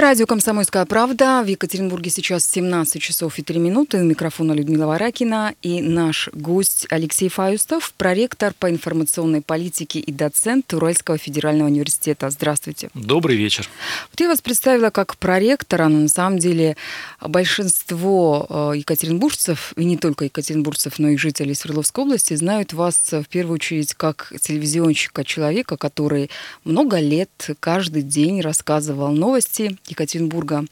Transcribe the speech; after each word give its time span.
Это 0.00 0.06
радио 0.08 0.24
«Комсомольская 0.24 0.86
правда». 0.86 1.42
В 1.44 1.46
Екатеринбурге 1.46 2.08
сейчас 2.08 2.48
17 2.50 3.02
часов 3.02 3.38
и 3.38 3.42
3 3.42 3.58
минуты. 3.58 3.98
У 3.98 4.02
микрофона 4.02 4.52
Людмила 4.52 4.86
Варакина 4.86 5.54
и 5.60 5.82
наш 5.82 6.30
гость 6.32 6.86
Алексей 6.88 7.28
Фаюстов, 7.28 7.92
проректор 7.98 8.54
по 8.58 8.70
информационной 8.70 9.42
политике 9.42 9.98
и 9.98 10.10
доцент 10.10 10.72
Уральского 10.72 11.18
федерального 11.18 11.68
университета. 11.68 12.30
Здравствуйте. 12.30 12.88
Добрый 12.94 13.36
вечер. 13.36 13.68
Вот 14.10 14.18
я 14.18 14.28
вас 14.28 14.40
представила 14.40 14.88
как 14.88 15.18
проректора, 15.18 15.88
но 15.88 15.98
на 15.98 16.08
самом 16.08 16.38
деле 16.38 16.78
большинство 17.20 18.46
э, 18.48 18.78
екатеринбуржцев, 18.78 19.74
и 19.76 19.84
не 19.84 19.98
только 19.98 20.24
екатеринбуржцев, 20.24 20.98
но 20.98 21.10
и 21.10 21.18
жителей 21.18 21.54
Свердловской 21.54 22.04
области, 22.04 22.32
знают 22.32 22.72
вас 22.72 23.12
в 23.12 23.24
первую 23.24 23.56
очередь 23.56 23.92
как 23.92 24.32
телевизионщика, 24.40 25.24
человека, 25.24 25.76
который 25.76 26.30
много 26.64 27.00
лет 27.00 27.50
каждый 27.60 28.00
день 28.00 28.40
рассказывал 28.40 29.12
новости, 29.12 29.76
Екатеринбурга 29.90 30.64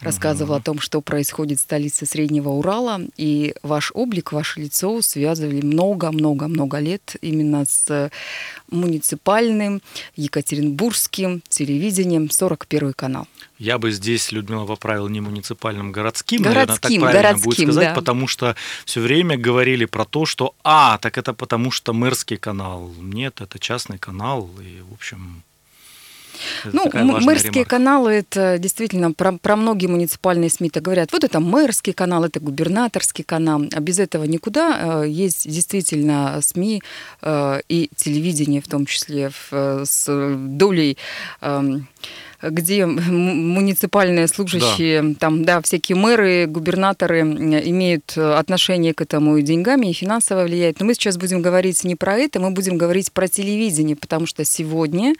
рассказывал 0.00 0.52
угу. 0.52 0.60
о 0.60 0.62
том, 0.62 0.80
что 0.80 1.00
происходит 1.00 1.58
в 1.58 1.62
столице 1.62 2.06
Среднего 2.06 2.50
Урала, 2.50 3.00
и 3.16 3.54
ваш 3.62 3.90
облик, 3.94 4.32
ваше 4.32 4.60
лицо 4.60 5.00
связывали 5.02 5.60
много-много-много 5.60 6.78
лет 6.78 7.16
именно 7.20 7.64
с 7.64 8.10
муниципальным 8.70 9.82
екатеринбургским 10.16 11.42
телевидением 11.48 12.30
41 12.30 12.92
канал. 12.92 13.26
Я 13.58 13.78
бы 13.78 13.90
здесь, 13.90 14.32
Людмила, 14.32 14.66
поправил 14.66 15.08
не 15.08 15.20
муниципальным, 15.20 15.90
городским, 15.92 16.42
городским 16.42 16.66
наверное, 16.66 16.76
так 16.76 17.00
правильно 17.00 17.22
городским, 17.22 17.44
будет 17.44 17.74
сказать, 17.74 17.88
да. 17.88 17.94
потому 17.94 18.26
что 18.26 18.56
все 18.84 19.00
время 19.00 19.38
говорили 19.38 19.86
про 19.86 20.04
то, 20.04 20.26
что, 20.26 20.54
а, 20.62 20.98
так 20.98 21.16
это 21.16 21.32
потому 21.32 21.70
что 21.70 21.94
мэрский 21.94 22.36
канал. 22.36 22.92
Нет, 23.00 23.40
это 23.40 23.58
частный 23.58 23.98
канал, 23.98 24.50
и, 24.60 24.82
в 24.82 24.92
общем, 24.92 25.42
это 26.64 27.04
ну, 27.04 27.20
мэрские 27.20 27.52
ремарка. 27.52 27.70
каналы, 27.70 28.12
это 28.12 28.58
действительно 28.58 29.12
про, 29.12 29.32
про 29.32 29.56
многие 29.56 29.86
муниципальные 29.86 30.50
СМИ-то 30.50 30.80
говорят, 30.80 31.12
вот 31.12 31.24
это 31.24 31.40
мэрский 31.40 31.92
канал, 31.92 32.24
это 32.24 32.40
губернаторский 32.40 33.24
канал, 33.24 33.62
а 33.72 33.80
без 33.80 33.98
этого 33.98 34.24
никуда. 34.24 35.02
Э, 35.02 35.08
есть 35.08 35.48
действительно 35.48 36.38
СМИ 36.42 36.82
э, 37.22 37.60
и 37.68 37.90
телевидение 37.96 38.60
в 38.60 38.68
том 38.68 38.86
числе 38.86 39.30
с 39.50 40.36
долей 40.36 40.98
эм, 41.40 41.88
где 42.50 42.86
муниципальные 42.86 44.28
служащие, 44.28 45.02
да. 45.02 45.14
там, 45.18 45.44
да, 45.44 45.60
всякие 45.60 45.96
мэры, 45.96 46.46
губернаторы 46.46 47.20
имеют 47.20 48.16
отношение 48.16 48.94
к 48.94 49.00
этому 49.00 49.36
и 49.36 49.42
деньгами, 49.42 49.88
и 49.88 49.92
финансово 49.92 50.44
влияют. 50.44 50.80
Но 50.80 50.86
мы 50.86 50.94
сейчас 50.94 51.16
будем 51.16 51.42
говорить 51.42 51.84
не 51.84 51.96
про 51.96 52.16
это, 52.16 52.40
мы 52.40 52.50
будем 52.50 52.78
говорить 52.78 53.12
про 53.12 53.28
телевидение, 53.28 53.96
потому 53.96 54.26
что 54.26 54.44
сегодня 54.44 55.14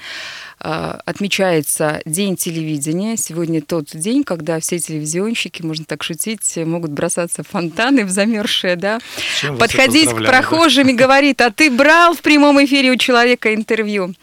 э, 0.60 0.98
отмечается 1.04 2.00
День 2.04 2.36
телевидения. 2.36 3.16
Сегодня 3.16 3.62
тот 3.62 3.86
день, 3.94 4.24
когда 4.24 4.60
все 4.60 4.78
телевизионщики, 4.78 5.62
можно 5.62 5.84
так 5.84 6.02
шутить, 6.02 6.56
могут 6.56 6.90
бросаться 6.90 7.42
в 7.42 7.48
фонтаны 7.48 8.04
в 8.04 8.10
замерзшие, 8.10 8.76
да, 8.76 8.98
подходить 9.58 10.10
к 10.10 10.24
прохожим 10.24 10.88
и 10.88 10.92
говорить, 10.92 11.40
а 11.40 11.50
ты 11.50 11.70
брал 11.70 12.14
в 12.14 12.20
прямом 12.20 12.64
эфире 12.64 12.90
у 12.90 12.96
человека 12.96 13.54
интервью. 13.54 14.14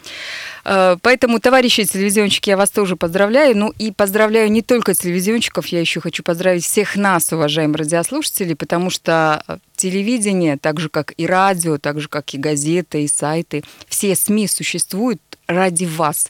Э, 0.64 0.96
поэтому, 1.02 1.40
товарищи 1.40 1.84
телевизионщики, 1.84 2.50
я 2.50 2.56
вас 2.56 2.70
тоже 2.70 2.96
поздравляю. 2.96 3.56
Ну 3.56 3.72
и 3.78 3.90
поздравляю 3.90 4.50
не 4.50 4.62
только 4.62 4.94
телевизионщиков, 4.94 5.66
я 5.68 5.80
еще 5.80 6.00
хочу 6.00 6.22
поздравить 6.22 6.64
всех 6.64 6.96
нас, 6.96 7.32
уважаемые 7.32 7.78
радиослушатели, 7.78 8.54
потому 8.54 8.90
что 8.90 9.42
телевидение, 9.76 10.56
так 10.56 10.80
же 10.80 10.88
как 10.88 11.14
и 11.16 11.26
радио, 11.26 11.78
так 11.78 12.00
же 12.00 12.08
как 12.08 12.32
и 12.34 12.38
газеты, 12.38 13.04
и 13.04 13.08
сайты, 13.08 13.64
все 13.88 14.14
СМИ 14.14 14.48
существуют 14.48 15.20
ради 15.46 15.84
вас. 15.84 16.28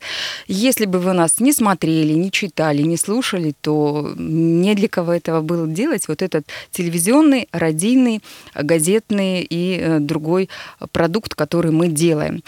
Если 0.48 0.86
бы 0.86 0.98
вы 0.98 1.12
нас 1.12 1.38
не 1.40 1.52
смотрели, 1.52 2.14
не 2.14 2.30
читали, 2.30 2.82
не 2.82 2.96
слушали, 2.96 3.54
то 3.60 4.12
не 4.16 4.74
для 4.74 4.88
кого 4.88 5.12
этого 5.12 5.40
было 5.40 5.66
делать. 5.68 6.08
Вот 6.08 6.22
этот 6.22 6.46
телевизионный, 6.72 7.48
радийный, 7.52 8.22
газетный 8.54 9.46
и 9.48 9.78
э, 9.80 9.98
другой 10.00 10.48
продукт, 10.92 11.34
который 11.34 11.70
мы 11.70 11.88
делаем. 11.88 12.42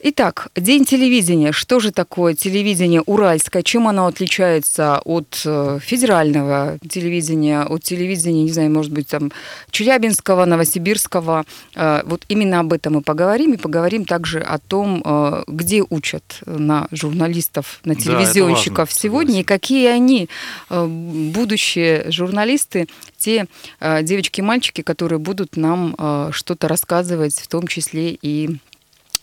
Итак, 0.00 0.48
День 0.54 0.84
телевидения. 0.84 1.50
Что 1.50 1.80
же 1.80 1.90
такое 1.90 2.34
телевидение 2.34 3.02
уральское? 3.02 3.62
Чем 3.64 3.88
оно 3.88 4.06
отличается 4.06 5.00
от 5.04 5.42
э, 5.44 5.80
федерального 5.82 6.78
телевидения, 6.88 7.62
от 7.62 7.82
телевидения, 7.82 8.44
не 8.44 8.52
знаю, 8.52 8.70
может 8.70 8.92
быть, 8.92 9.08
там, 9.08 9.32
Челябинского, 9.72 10.44
Новосибирского? 10.44 11.44
Э, 11.74 12.02
вот 12.04 12.24
именно 12.28 12.60
об 12.60 12.72
этом 12.72 12.94
мы 12.94 13.00
поговорим. 13.02 13.54
И 13.54 13.56
поговорим 13.56 14.04
также 14.04 14.38
о 14.38 14.58
том, 14.58 15.02
где 15.48 15.82
учат 15.88 16.42
на 16.46 16.86
журналистов, 16.92 17.80
на 17.84 17.94
телевизионщиков 17.94 18.88
да, 18.88 18.94
сегодня, 18.94 19.28
согласен. 19.28 19.40
и 19.40 19.44
какие 19.44 19.88
они, 19.88 20.28
э, 20.70 20.86
будущие 20.86 22.10
журналисты, 22.10 22.86
те 23.16 23.46
э, 23.80 24.02
девочки 24.02 24.40
и 24.40 24.42
мальчики, 24.42 24.82
которые 24.82 25.18
будут 25.18 25.56
нам 25.56 25.94
э, 25.98 26.30
что-то 26.32 26.68
рассказывать, 26.68 27.34
в 27.34 27.48
том 27.48 27.66
числе 27.66 28.10
и 28.10 28.58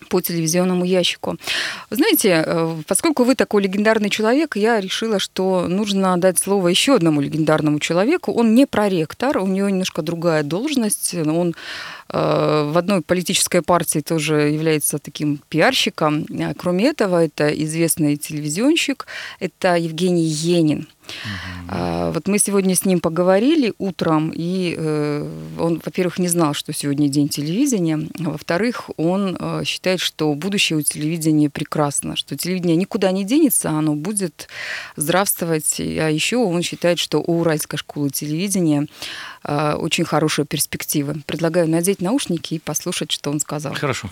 по 0.09 0.21
телевизионному 0.21 0.85
ящику. 0.85 1.37
Знаете, 1.89 2.45
поскольку 2.87 3.23
вы 3.23 3.35
такой 3.35 3.63
легендарный 3.63 4.09
человек, 4.09 4.55
я 4.55 4.79
решила, 4.79 5.19
что 5.19 5.67
нужно 5.67 6.17
дать 6.17 6.39
слово 6.39 6.69
еще 6.69 6.95
одному 6.95 7.21
легендарному 7.21 7.79
человеку. 7.79 8.31
Он 8.31 8.55
не 8.55 8.65
проректор, 8.65 9.37
у 9.37 9.47
него 9.47 9.69
немножко 9.69 10.01
другая 10.01 10.43
должность. 10.43 11.13
Он 11.13 11.55
Э, 12.07 12.69
в 12.71 12.77
одной 12.77 13.01
политической 13.01 13.61
партии 13.61 13.99
тоже 13.99 14.35
является 14.49 14.99
таким 14.99 15.39
пиарщиком. 15.49 16.25
Э, 16.29 16.53
кроме 16.53 16.87
этого, 16.87 17.23
это 17.23 17.49
известный 17.63 18.15
телевизионщик, 18.15 19.07
это 19.39 19.75
Евгений 19.75 20.23
Енин. 20.23 20.87
Угу. 21.05 22.11
Вот 22.13 22.27
мы 22.27 22.39
сегодня 22.39 22.75
с 22.75 22.85
ним 22.85 22.99
поговорили 22.99 23.73
утром, 23.77 24.31
и 24.33 24.75
э, 24.77 25.29
он, 25.59 25.81
во-первых, 25.83 26.19
не 26.19 26.27
знал, 26.27 26.53
что 26.53 26.73
сегодня 26.73 27.07
день 27.07 27.29
телевидения, 27.29 28.07
а 28.19 28.29
во-вторых, 28.29 28.89
он 28.97 29.37
считает, 29.65 29.99
что 29.99 30.33
будущее 30.33 30.77
у 30.77 30.81
телевидения 30.81 31.49
прекрасно, 31.49 32.15
что 32.15 32.37
телевидение 32.37 32.75
никуда 32.75 33.11
не 33.11 33.23
денется, 33.23 33.69
оно 33.69 33.95
будет 33.95 34.47
здравствовать. 34.95 35.79
А 35.79 36.09
еще 36.09 36.37
он 36.37 36.61
считает, 36.61 36.99
что 36.99 37.19
у 37.19 37.39
Уральской 37.41 37.79
школы 37.79 38.09
телевидения 38.09 38.87
очень 39.43 40.05
хорошие 40.05 40.45
перспективы. 40.45 41.21
Предлагаю 41.25 41.69
надеть 41.69 42.01
наушники 42.01 42.55
и 42.55 42.59
послушать, 42.59 43.11
что 43.11 43.31
он 43.31 43.39
сказал. 43.39 43.73
Хорошо. 43.73 44.09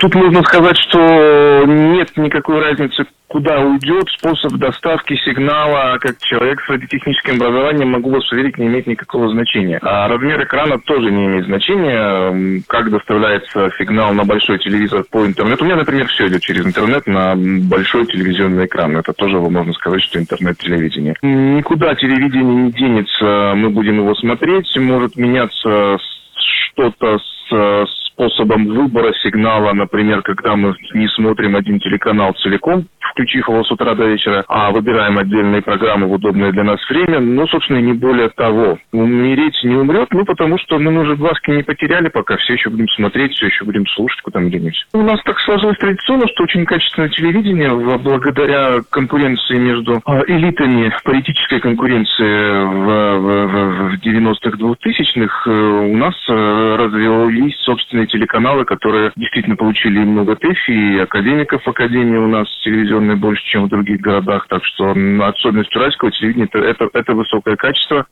Тут 0.00 0.14
можно 0.14 0.42
сказать, 0.44 0.78
что 0.78 1.64
нет 1.66 2.16
никакой 2.16 2.58
разницы, 2.58 3.04
куда 3.28 3.60
уйдет 3.60 4.08
способ 4.16 4.54
доставки 4.54 5.14
сигнала, 5.16 5.98
как 6.00 6.16
человек 6.22 6.62
с 6.62 6.70
радиотехническим 6.70 7.36
образованием, 7.36 7.90
могу 7.90 8.10
вас 8.10 8.32
уверить, 8.32 8.56
не 8.56 8.66
имеет 8.68 8.86
никакого 8.86 9.28
значения. 9.28 9.78
А 9.82 10.08
размер 10.08 10.42
экрана 10.42 10.78
тоже 10.78 11.10
не 11.10 11.26
имеет 11.26 11.44
значения, 11.44 12.62
как 12.66 12.90
доставляется 12.90 13.70
сигнал 13.78 14.14
на 14.14 14.24
большой 14.24 14.58
телевизор 14.58 15.04
по 15.10 15.26
интернету. 15.26 15.64
У 15.64 15.66
меня, 15.66 15.76
например, 15.76 16.06
все 16.08 16.28
идет 16.28 16.40
через 16.40 16.64
интернет 16.64 17.06
на 17.06 17.34
большой 17.36 18.06
телевизионный 18.06 18.64
экран. 18.64 18.96
Это 18.96 19.12
тоже 19.12 19.38
можно 19.38 19.74
сказать, 19.74 20.02
что 20.02 20.18
интернет-телевидение. 20.18 21.14
Никуда 21.20 21.94
телевидение 21.94 22.54
не 22.54 22.72
денется, 22.72 23.52
мы 23.54 23.68
будем 23.68 23.98
его 23.98 24.14
смотреть, 24.14 24.74
может 24.78 25.16
меняться 25.16 25.98
что-то 26.36 27.18
с 27.50 27.99
способом 28.20 28.66
выбора 28.66 29.14
сигнала, 29.22 29.72
например, 29.72 30.20
когда 30.22 30.54
мы 30.54 30.74
не 30.92 31.08
смотрим 31.08 31.56
один 31.56 31.80
телеканал 31.80 32.34
целиком, 32.34 32.86
включив 33.12 33.48
его 33.48 33.64
с 33.64 33.70
утра 33.70 33.94
до 33.94 34.06
вечера, 34.06 34.44
а 34.46 34.70
выбираем 34.70 35.18
отдельные 35.18 35.62
программы 35.62 36.06
в 36.06 36.12
удобное 36.12 36.52
для 36.52 36.64
нас 36.64 36.78
время, 36.88 37.20
ну, 37.20 37.46
собственно, 37.48 37.78
не 37.78 37.94
более 37.94 38.28
того. 38.28 38.78
Умереть 38.92 39.58
не 39.64 39.74
умрет, 39.74 40.08
ну, 40.10 40.24
потому 40.24 40.58
что 40.58 40.78
ну, 40.78 40.90
мы 40.90 41.02
уже 41.02 41.16
глазки 41.16 41.50
не 41.50 41.62
потеряли, 41.62 42.08
пока 42.08 42.36
все 42.36 42.54
еще 42.54 42.68
будем 42.68 42.88
смотреть, 42.88 43.32
все 43.32 43.46
еще 43.46 43.64
будем 43.64 43.86
слушать, 43.86 44.20
куда 44.20 44.40
мы 44.40 44.50
денемся. 44.50 44.84
У 44.92 45.02
нас 45.02 45.20
так 45.24 45.38
сложилось 45.40 45.78
традиционно, 45.78 46.26
что 46.28 46.44
очень 46.44 46.66
качественное 46.66 47.08
телевидение, 47.08 47.70
благодаря 47.98 48.80
конкуренции 48.90 49.56
между 49.56 50.00
а, 50.04 50.20
элитами, 50.26 50.92
политической 51.04 51.60
конкуренции 51.60 52.64
в, 52.64 53.18
в, 53.18 53.96
в 53.96 54.06
90-х, 54.06 54.56
2000-х, 54.58 55.50
э, 55.50 55.90
у 55.90 55.96
нас 55.96 56.14
э, 56.28 56.76
развелись 56.76 57.56
собственные 57.62 58.09
телеканалы, 58.10 58.64
которые 58.64 59.12
действительно 59.16 59.56
получили 59.56 59.98
много 59.98 60.36
ТЭФИ, 60.36 60.70
и 60.70 60.98
академиков 60.98 61.66
Академии 61.66 62.16
у 62.16 62.28
нас 62.28 62.48
телевизионной 62.64 63.16
больше, 63.16 63.42
чем 63.44 63.66
в 63.66 63.68
других 63.68 64.00
городах. 64.00 64.46
Так 64.48 64.64
что 64.64 64.90
особенность 64.90 65.74
уральского 65.74 66.10
телевидения 66.10 66.48
это, 66.52 66.58
это, 66.58 66.90
это 66.92 67.14
высокое 67.14 67.56
качество. 67.56 68.06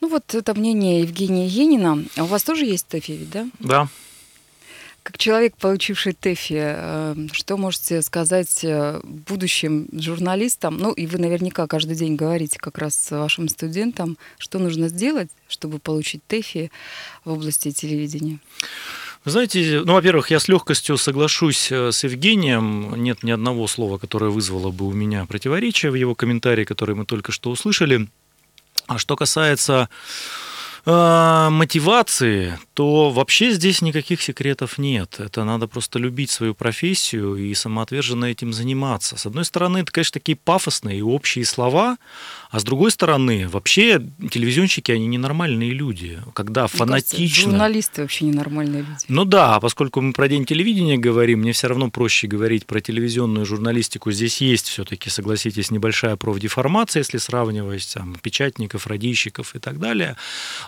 Ну 0.00 0.08
вот 0.08 0.34
это 0.34 0.54
мнение 0.54 1.00
Евгения 1.02 1.46
Енина. 1.46 1.98
А 2.18 2.24
у 2.24 2.26
вас 2.26 2.44
тоже 2.44 2.64
есть 2.64 2.88
ТЭФИ, 2.88 3.12
ведь, 3.12 3.30
да? 3.30 3.46
Да. 3.60 3.88
Как 5.04 5.18
человек, 5.18 5.54
получивший 5.58 6.14
ТЭФИ, 6.14 6.54
э, 6.56 7.14
что 7.32 7.58
можете 7.58 8.00
сказать 8.00 8.64
э, 8.64 9.00
будущим 9.02 9.86
журналистам? 9.92 10.78
Ну, 10.78 10.92
и 10.92 11.06
вы 11.06 11.18
наверняка 11.18 11.66
каждый 11.66 11.94
день 11.94 12.16
говорите 12.16 12.58
как 12.58 12.78
раз 12.78 13.10
вашим 13.10 13.48
студентам, 13.48 14.16
что 14.38 14.58
нужно 14.58 14.88
сделать, 14.88 15.28
чтобы 15.54 15.78
получить 15.78 16.26
ТЭФИ 16.26 16.70
в 17.24 17.32
области 17.32 17.70
телевидения. 17.70 18.38
Знаете, 19.24 19.82
ну, 19.86 19.94
во-первых, 19.94 20.30
я 20.30 20.38
с 20.38 20.48
легкостью 20.48 20.98
соглашусь 20.98 21.72
э, 21.72 21.92
с 21.92 22.04
Евгением. 22.04 22.94
Нет 23.02 23.22
ни 23.22 23.30
одного 23.30 23.66
слова, 23.66 23.96
которое 23.96 24.30
вызвало 24.30 24.70
бы 24.70 24.86
у 24.86 24.92
меня 24.92 25.24
противоречие 25.24 25.90
в 25.90 25.94
его 25.94 26.14
комментарии, 26.14 26.64
который 26.64 26.94
мы 26.94 27.06
только 27.06 27.32
что 27.32 27.50
услышали. 27.50 28.08
А 28.86 28.98
что 28.98 29.16
касается 29.16 29.88
э, 30.86 31.48
мотивации, 31.50 32.58
то 32.74 33.10
вообще 33.10 33.52
здесь 33.52 33.82
никаких 33.82 34.20
секретов 34.22 34.78
нет. 34.78 35.16
Это 35.18 35.44
надо 35.44 35.66
просто 35.66 35.98
любить 35.98 36.30
свою 36.30 36.54
профессию 36.54 37.36
и 37.36 37.54
самоотверженно 37.54 38.26
этим 38.26 38.52
заниматься. 38.52 39.16
С 39.16 39.26
одной 39.26 39.44
стороны, 39.44 39.78
это, 39.78 39.92
конечно, 39.92 40.14
такие 40.14 40.36
пафосные 40.36 40.98
и 40.98 41.02
общие 41.02 41.44
слова, 41.44 41.96
а 42.50 42.60
с 42.60 42.64
другой 42.64 42.90
стороны, 42.90 43.48
вообще 43.48 44.00
телевизионщики, 44.30 44.92
они 44.92 45.06
ненормальные 45.06 45.70
люди. 45.70 46.20
Когда 46.34 46.62
мне 46.62 46.68
фанатично... 46.68 47.18
Кажется, 47.18 47.40
журналисты 47.50 48.02
вообще 48.02 48.24
ненормальные 48.26 48.82
люди. 48.82 49.04
Ну 49.08 49.24
да, 49.24 49.58
поскольку 49.60 50.00
мы 50.00 50.12
про 50.12 50.28
день 50.28 50.44
телевидения 50.44 50.96
говорим, 50.96 51.40
мне 51.40 51.52
все 51.52 51.68
равно 51.68 51.90
проще 51.90 52.26
говорить 52.26 52.66
про 52.66 52.80
телевизионную 52.80 53.44
журналистику. 53.44 54.12
Здесь 54.12 54.40
есть 54.40 54.68
все-таки, 54.68 55.10
согласитесь, 55.10 55.70
небольшая 55.70 56.16
профдеформация, 56.16 57.00
если 57.00 57.18
сравнивать 57.18 57.92
там, 57.92 58.14
печатников, 58.22 58.86
радищиков 58.86 59.54
и 59.54 59.58
так 59.58 59.78
далее. 59.78 60.16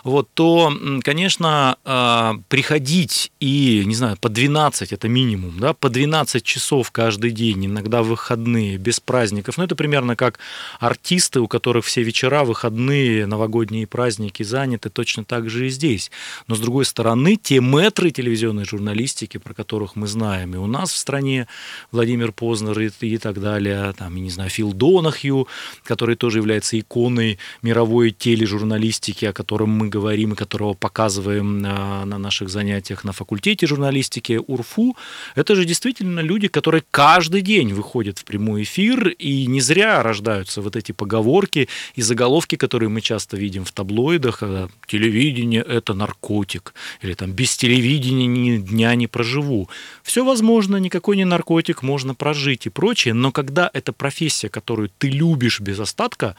Вот, 0.07 0.29
то, 0.33 0.71
конечно, 1.03 1.75
а, 1.83 2.35
приходить 2.47 3.33
и, 3.41 3.83
не 3.85 3.93
знаю, 3.93 4.15
по 4.15 4.29
12, 4.29 4.93
это 4.93 5.09
минимум, 5.09 5.59
да, 5.59 5.73
по 5.73 5.89
12 5.89 6.45
часов 6.45 6.91
каждый 6.91 7.31
день, 7.31 7.65
иногда 7.65 8.03
выходные, 8.03 8.77
без 8.77 9.01
праздников. 9.01 9.57
Ну, 9.57 9.65
это 9.65 9.75
примерно 9.75 10.15
как 10.15 10.39
артисты, 10.79 11.41
у 11.41 11.49
которых 11.49 11.83
все 11.83 12.03
вечера, 12.03 12.45
выходные, 12.45 13.25
новогодние 13.25 13.85
праздники 13.85 14.43
заняты, 14.43 14.89
точно 14.89 15.25
так 15.25 15.49
же 15.49 15.67
и 15.67 15.69
здесь. 15.69 16.09
Но, 16.47 16.55
с 16.55 16.61
другой 16.61 16.85
стороны, 16.85 17.35
те 17.35 17.59
метры 17.59 18.09
телевизионной 18.11 18.63
журналистики, 18.63 19.35
про 19.35 19.53
которых 19.53 19.97
мы 19.97 20.07
знаем, 20.07 20.53
и 20.53 20.57
у 20.57 20.67
нас 20.67 20.93
в 20.93 20.97
стране 20.97 21.47
Владимир 21.91 22.31
Познер 22.31 22.79
и, 22.79 22.89
и 23.01 23.17
так 23.17 23.41
далее, 23.41 23.91
там, 23.97 24.15
я 24.15 24.21
не 24.21 24.29
знаю, 24.29 24.49
Фил 24.49 24.71
Донахью, 24.71 25.49
который 25.83 26.15
тоже 26.15 26.37
является 26.37 26.79
иконой 26.79 27.39
мировой 27.61 28.11
тележурналистики, 28.11 29.25
о 29.25 29.33
котором 29.33 29.71
мы 29.71 29.89
говорим 29.89 29.96
и 29.97 30.35
которого 30.35 30.73
показываем 30.73 31.59
на 31.59 32.05
на, 32.05 32.17
наших 32.17 32.49
занятиях 32.49 33.03
на 33.03 33.11
факультете 33.11 33.67
журналистики 33.67 34.39
УРФУ, 34.47 34.95
это 35.35 35.55
же 35.55 35.65
действительно 35.65 36.19
люди, 36.19 36.47
которые 36.47 36.83
каждый 36.91 37.41
день 37.41 37.73
выходят 37.73 38.19
в 38.19 38.23
прямой 38.23 38.63
эфир, 38.63 39.09
и 39.09 39.47
не 39.47 39.61
зря 39.61 40.03
рождаются 40.03 40.61
вот 40.61 40.75
эти 40.75 40.91
поговорки 40.91 41.67
и 41.95 42.01
заголовки, 42.01 42.55
которые 42.55 42.89
мы 42.89 43.01
часто 43.01 43.37
видим 43.37 43.63
в 43.63 43.71
таблоидах, 43.71 44.39
когда 44.39 44.69
телевидение– 44.87 45.61
это 45.67 45.93
наркотик, 45.93 46.73
или 47.01 47.13
там 47.13 47.31
без 47.31 47.57
телевидения 47.57 48.27
ни 48.27 48.57
дня 48.57 48.95
не 48.95 49.07
проживу. 49.07 49.69
Все 50.03 50.23
возможно, 50.23 50.77
никакой 50.77 51.17
не 51.17 51.25
наркотик, 51.25 51.83
можно 51.83 52.15
прожить 52.15 52.65
и 52.65 52.69
прочее, 52.69 53.13
но 53.13 53.31
когда 53.31 53.69
это 53.73 53.93
профессия, 53.93 54.49
которую 54.49 54.89
ты 54.97 55.09
любишь 55.09 55.59
без 55.59 55.79
остатка, 55.79 56.35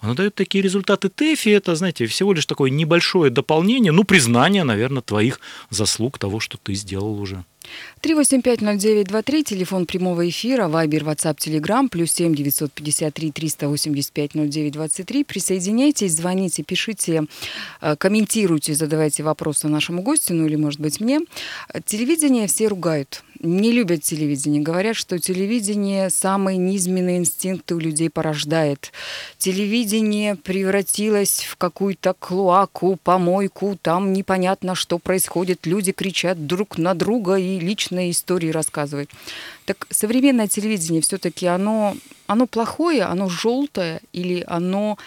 она 0.00 0.14
дает 0.14 0.34
такие 0.34 0.62
результаты 0.62 1.08
ТЭФИ, 1.08 1.50
это, 1.50 1.74
знаете, 1.74 2.06
всего 2.06 2.32
лишь 2.32 2.46
такое 2.46 2.70
небольшое 3.02 3.30
дополнение, 3.30 3.92
ну, 3.92 4.04
признание, 4.04 4.64
наверное, 4.64 5.02
твоих 5.02 5.40
заслуг 5.70 6.18
того, 6.18 6.40
что 6.40 6.56
ты 6.56 6.74
сделал 6.74 7.20
уже. 7.20 7.44
3850923, 8.02 9.42
телефон 9.44 9.86
прямого 9.86 10.28
эфира, 10.28 10.68
Вайбер, 10.68 11.04
WhatsApp, 11.04 11.36
Telegram, 11.36 11.88
плюс 11.88 12.12
7 12.12 12.34
953 12.34 13.30
385 13.30 14.34
0923. 14.34 15.24
Присоединяйтесь, 15.24 16.16
звоните, 16.16 16.62
пишите, 16.62 17.24
э, 17.80 17.96
комментируйте, 17.96 18.74
задавайте 18.74 19.22
вопросы 19.22 19.68
нашему 19.68 20.02
гостю, 20.02 20.34
ну 20.34 20.46
или, 20.46 20.56
может 20.56 20.80
быть, 20.80 21.00
мне. 21.00 21.20
Телевидение 21.84 22.46
все 22.46 22.68
ругают 22.68 23.22
не 23.42 23.72
любят 23.72 24.02
телевидение. 24.02 24.62
Говорят, 24.62 24.96
что 24.96 25.18
телевидение 25.18 26.10
самые 26.10 26.56
низменные 26.56 27.18
инстинкты 27.18 27.74
у 27.74 27.78
людей 27.78 28.08
порождает. 28.08 28.92
Телевидение 29.36 30.36
превратилось 30.36 31.42
в 31.48 31.56
какую-то 31.56 32.14
клуаку, 32.18 32.98
помойку, 33.02 33.76
там 33.80 34.12
непонятно, 34.12 34.74
что 34.74 34.98
происходит. 34.98 35.66
Люди 35.66 35.92
кричат 35.92 36.46
друг 36.46 36.78
на 36.78 36.94
друга 36.94 37.36
и 37.36 37.51
личные 37.58 38.10
истории 38.10 38.50
рассказывают. 38.50 39.10
Так 39.64 39.86
современное 39.90 40.48
телевидение 40.48 41.02
все-таки 41.02 41.46
оно, 41.46 41.96
оно 42.26 42.46
плохое, 42.46 43.02
оно 43.02 43.28
желтое 43.28 44.00
или 44.12 44.44
оно 44.46 44.98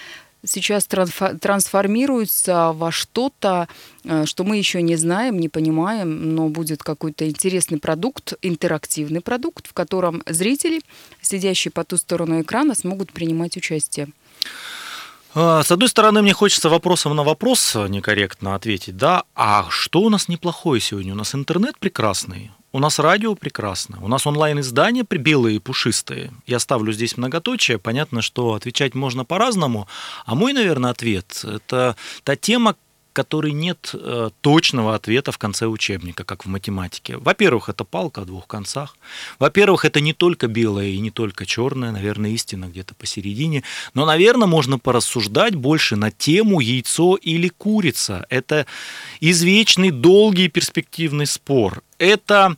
сейчас 0.46 0.86
трансформируется 0.86 2.72
во 2.74 2.92
что-то, 2.92 3.68
э, 4.04 4.26
что 4.26 4.44
мы 4.44 4.58
еще 4.58 4.82
не 4.82 4.96
знаем, 4.96 5.40
не 5.40 5.50
понимаем, 5.50 6.36
но 6.36 6.50
будет 6.50 6.84
какой-то 6.84 7.28
интересный 7.28 7.80
продукт, 7.80 8.34
интерактивный 8.42 9.22
продукт, 9.22 9.68
в 9.68 9.74
котором 9.74 10.24
зрители, 10.28 10.82
сидящие 11.22 11.72
по 11.72 11.84
ту 11.84 11.98
сторону 11.98 12.42
экрана, 12.42 12.76
смогут 12.76 13.12
принимать 13.12 13.58
участие. 13.58 14.08
А, 15.38 15.64
с 15.64 15.72
одной 15.72 15.90
стороны, 15.90 16.22
мне 16.22 16.34
хочется 16.34 16.70
вопросом 16.70 17.14
на 17.14 17.24
вопрос 17.24 17.76
некорректно 17.90 18.56
ответить, 18.56 18.96
да, 18.96 19.26
а 19.36 19.66
что 19.70 20.00
у 20.00 20.10
нас 20.10 20.30
неплохое 20.30 20.80
сегодня? 20.80 21.12
У 21.12 21.18
нас 21.18 21.36
интернет 21.36 21.78
прекрасный, 21.78 22.52
у 22.72 22.80
нас 22.80 23.00
радио 23.00 23.36
прекрасно, 23.36 24.00
у 24.02 24.08
нас 24.08 24.26
онлайн-издания 24.26 25.04
белые 25.04 25.58
и 25.58 25.60
пушистые. 25.60 26.32
Я 26.48 26.60
ставлю 26.60 26.94
здесь 26.94 27.18
многоточие, 27.18 27.80
понятно, 27.80 28.22
что 28.22 28.54
отвечать 28.54 28.96
можно 28.96 29.26
по-разному, 29.26 29.90
а 30.26 30.36
мой, 30.36 30.54
наверное, 30.54 30.92
ответ– 30.92 31.42
это 31.44 31.98
та 32.24 32.38
тема, 32.38 32.78
которой 33.16 33.54
нет 33.54 33.92
э, 33.94 34.30
точного 34.42 34.94
ответа 34.94 35.32
в 35.32 35.38
конце 35.38 35.66
учебника, 35.68 36.26
как 36.26 36.46
в 36.46 36.50
математике. 36.50 37.18
Во-первых, 37.18 37.70
это 37.70 37.86
палка 37.86 38.22
о 38.22 38.26
двух 38.26 38.46
концах. 38.46 38.98
Во-первых, 39.40 39.86
это 39.86 40.02
не 40.02 40.14
только 40.14 40.48
белое 40.48 40.90
и 40.90 41.00
не 41.00 41.12
только 41.12 41.46
черное, 41.46 41.92
наверное, 41.92 42.32
истина 42.32 42.66
где-то 42.66 42.94
посередине. 42.94 43.64
Но, 43.94 44.06
наверное, 44.06 44.48
можно 44.48 44.78
порассуждать 44.78 45.56
больше 45.56 45.96
на 45.96 46.12
тему 46.12 46.60
яйцо 46.60 47.16
или 47.16 47.48
курица. 47.48 48.26
Это 48.30 48.66
извечный, 49.22 49.92
долгий 49.92 50.50
перспективный 50.50 51.26
спор. 51.26 51.82
Это 51.98 52.58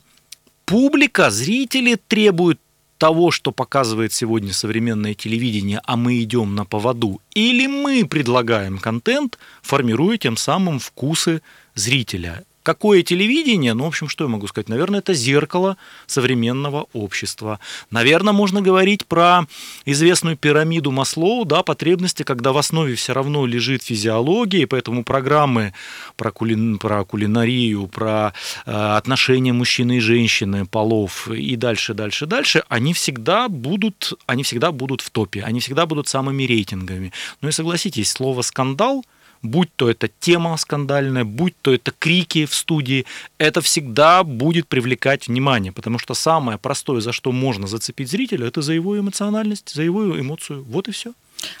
публика, 0.64 1.30
зрители 1.30 1.94
требуют 2.08 2.58
того, 2.98 3.30
что 3.30 3.52
показывает 3.52 4.12
сегодня 4.12 4.52
современное 4.52 5.14
телевидение, 5.14 5.80
а 5.84 5.96
мы 5.96 6.22
идем 6.22 6.54
на 6.54 6.64
поводу, 6.64 7.20
или 7.34 7.66
мы 7.66 8.04
предлагаем 8.04 8.78
контент, 8.78 9.38
формируя 9.62 10.18
тем 10.18 10.36
самым 10.36 10.78
вкусы 10.78 11.40
зрителя. 11.74 12.44
Какое 12.68 13.02
телевидение? 13.02 13.72
Ну, 13.72 13.84
в 13.84 13.86
общем, 13.86 14.10
что 14.10 14.24
я 14.24 14.28
могу 14.28 14.46
сказать? 14.46 14.68
Наверное, 14.68 14.98
это 14.98 15.14
зеркало 15.14 15.78
современного 16.06 16.86
общества. 16.92 17.60
Наверное, 17.90 18.34
можно 18.34 18.60
говорить 18.60 19.06
про 19.06 19.46
известную 19.86 20.36
пирамиду 20.36 20.90
Маслоу, 20.90 21.46
да, 21.46 21.62
потребности, 21.62 22.24
когда 22.24 22.52
в 22.52 22.58
основе 22.58 22.94
все 22.94 23.14
равно 23.14 23.46
лежит 23.46 23.84
физиология, 23.84 24.64
и 24.64 24.66
поэтому 24.66 25.02
программы 25.02 25.72
про, 26.16 26.30
кулин, 26.30 26.76
про 26.76 27.06
кулинарию, 27.06 27.86
про 27.86 28.34
э, 28.66 28.70
отношения 28.70 29.54
мужчины 29.54 29.96
и 29.96 30.00
женщины, 30.00 30.66
полов 30.66 31.26
и 31.28 31.56
дальше, 31.56 31.94
дальше, 31.94 32.26
дальше, 32.26 32.64
они 32.68 32.92
всегда 32.92 33.48
будут, 33.48 34.12
они 34.26 34.42
всегда 34.42 34.72
будут 34.72 35.00
в 35.00 35.08
топе, 35.08 35.42
они 35.42 35.60
всегда 35.60 35.86
будут 35.86 36.06
самыми 36.08 36.42
рейтингами. 36.42 37.14
Ну 37.40 37.48
и 37.48 37.52
согласитесь, 37.52 38.10
слово 38.10 38.42
«скандал» 38.42 39.06
будь 39.42 39.68
то 39.76 39.90
это 39.90 40.08
тема 40.20 40.56
скандальная, 40.56 41.24
будь 41.24 41.54
то 41.60 41.72
это 41.72 41.92
крики 41.98 42.46
в 42.46 42.54
студии, 42.54 43.06
это 43.38 43.60
всегда 43.60 44.24
будет 44.24 44.68
привлекать 44.68 45.28
внимание, 45.28 45.72
потому 45.72 45.98
что 45.98 46.14
самое 46.14 46.58
простое, 46.58 47.00
за 47.00 47.12
что 47.12 47.32
можно 47.32 47.66
зацепить 47.66 48.10
зрителя, 48.10 48.46
это 48.46 48.62
за 48.62 48.72
его 48.72 48.98
эмоциональность, 48.98 49.74
за 49.74 49.82
его 49.82 50.18
эмоцию. 50.18 50.64
Вот 50.64 50.88
и 50.88 50.92
все. 50.92 51.12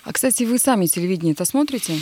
А, 0.04 0.12
кстати, 0.12 0.44
вы 0.44 0.58
сами 0.58 0.86
телевидение-то 0.86 1.44
смотрите? 1.44 1.94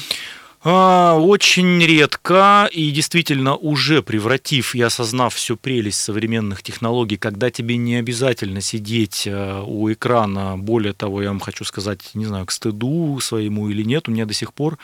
А, 0.62 1.14
очень 1.18 1.80
редко 1.84 2.68
и 2.72 2.90
действительно 2.90 3.54
уже 3.54 4.02
превратив 4.02 4.74
и 4.74 4.80
осознав 4.80 5.34
всю 5.34 5.56
прелесть 5.56 6.00
современных 6.00 6.62
технологий, 6.62 7.16
когда 7.16 7.50
тебе 7.50 7.76
не 7.76 7.96
обязательно 7.96 8.60
сидеть 8.60 9.26
э, 9.26 9.62
у 9.64 9.92
экрана, 9.92 10.56
более 10.56 10.92
того, 10.92 11.22
я 11.22 11.28
вам 11.28 11.40
хочу 11.40 11.64
сказать, 11.64 12.10
не 12.14 12.24
знаю, 12.24 12.46
к 12.46 12.50
стыду 12.50 13.18
своему 13.20 13.68
или 13.68 13.82
нет, 13.82 14.08
у 14.08 14.12
меня 14.12 14.24
до 14.24 14.34
сих 14.34 14.54
пор 14.54 14.78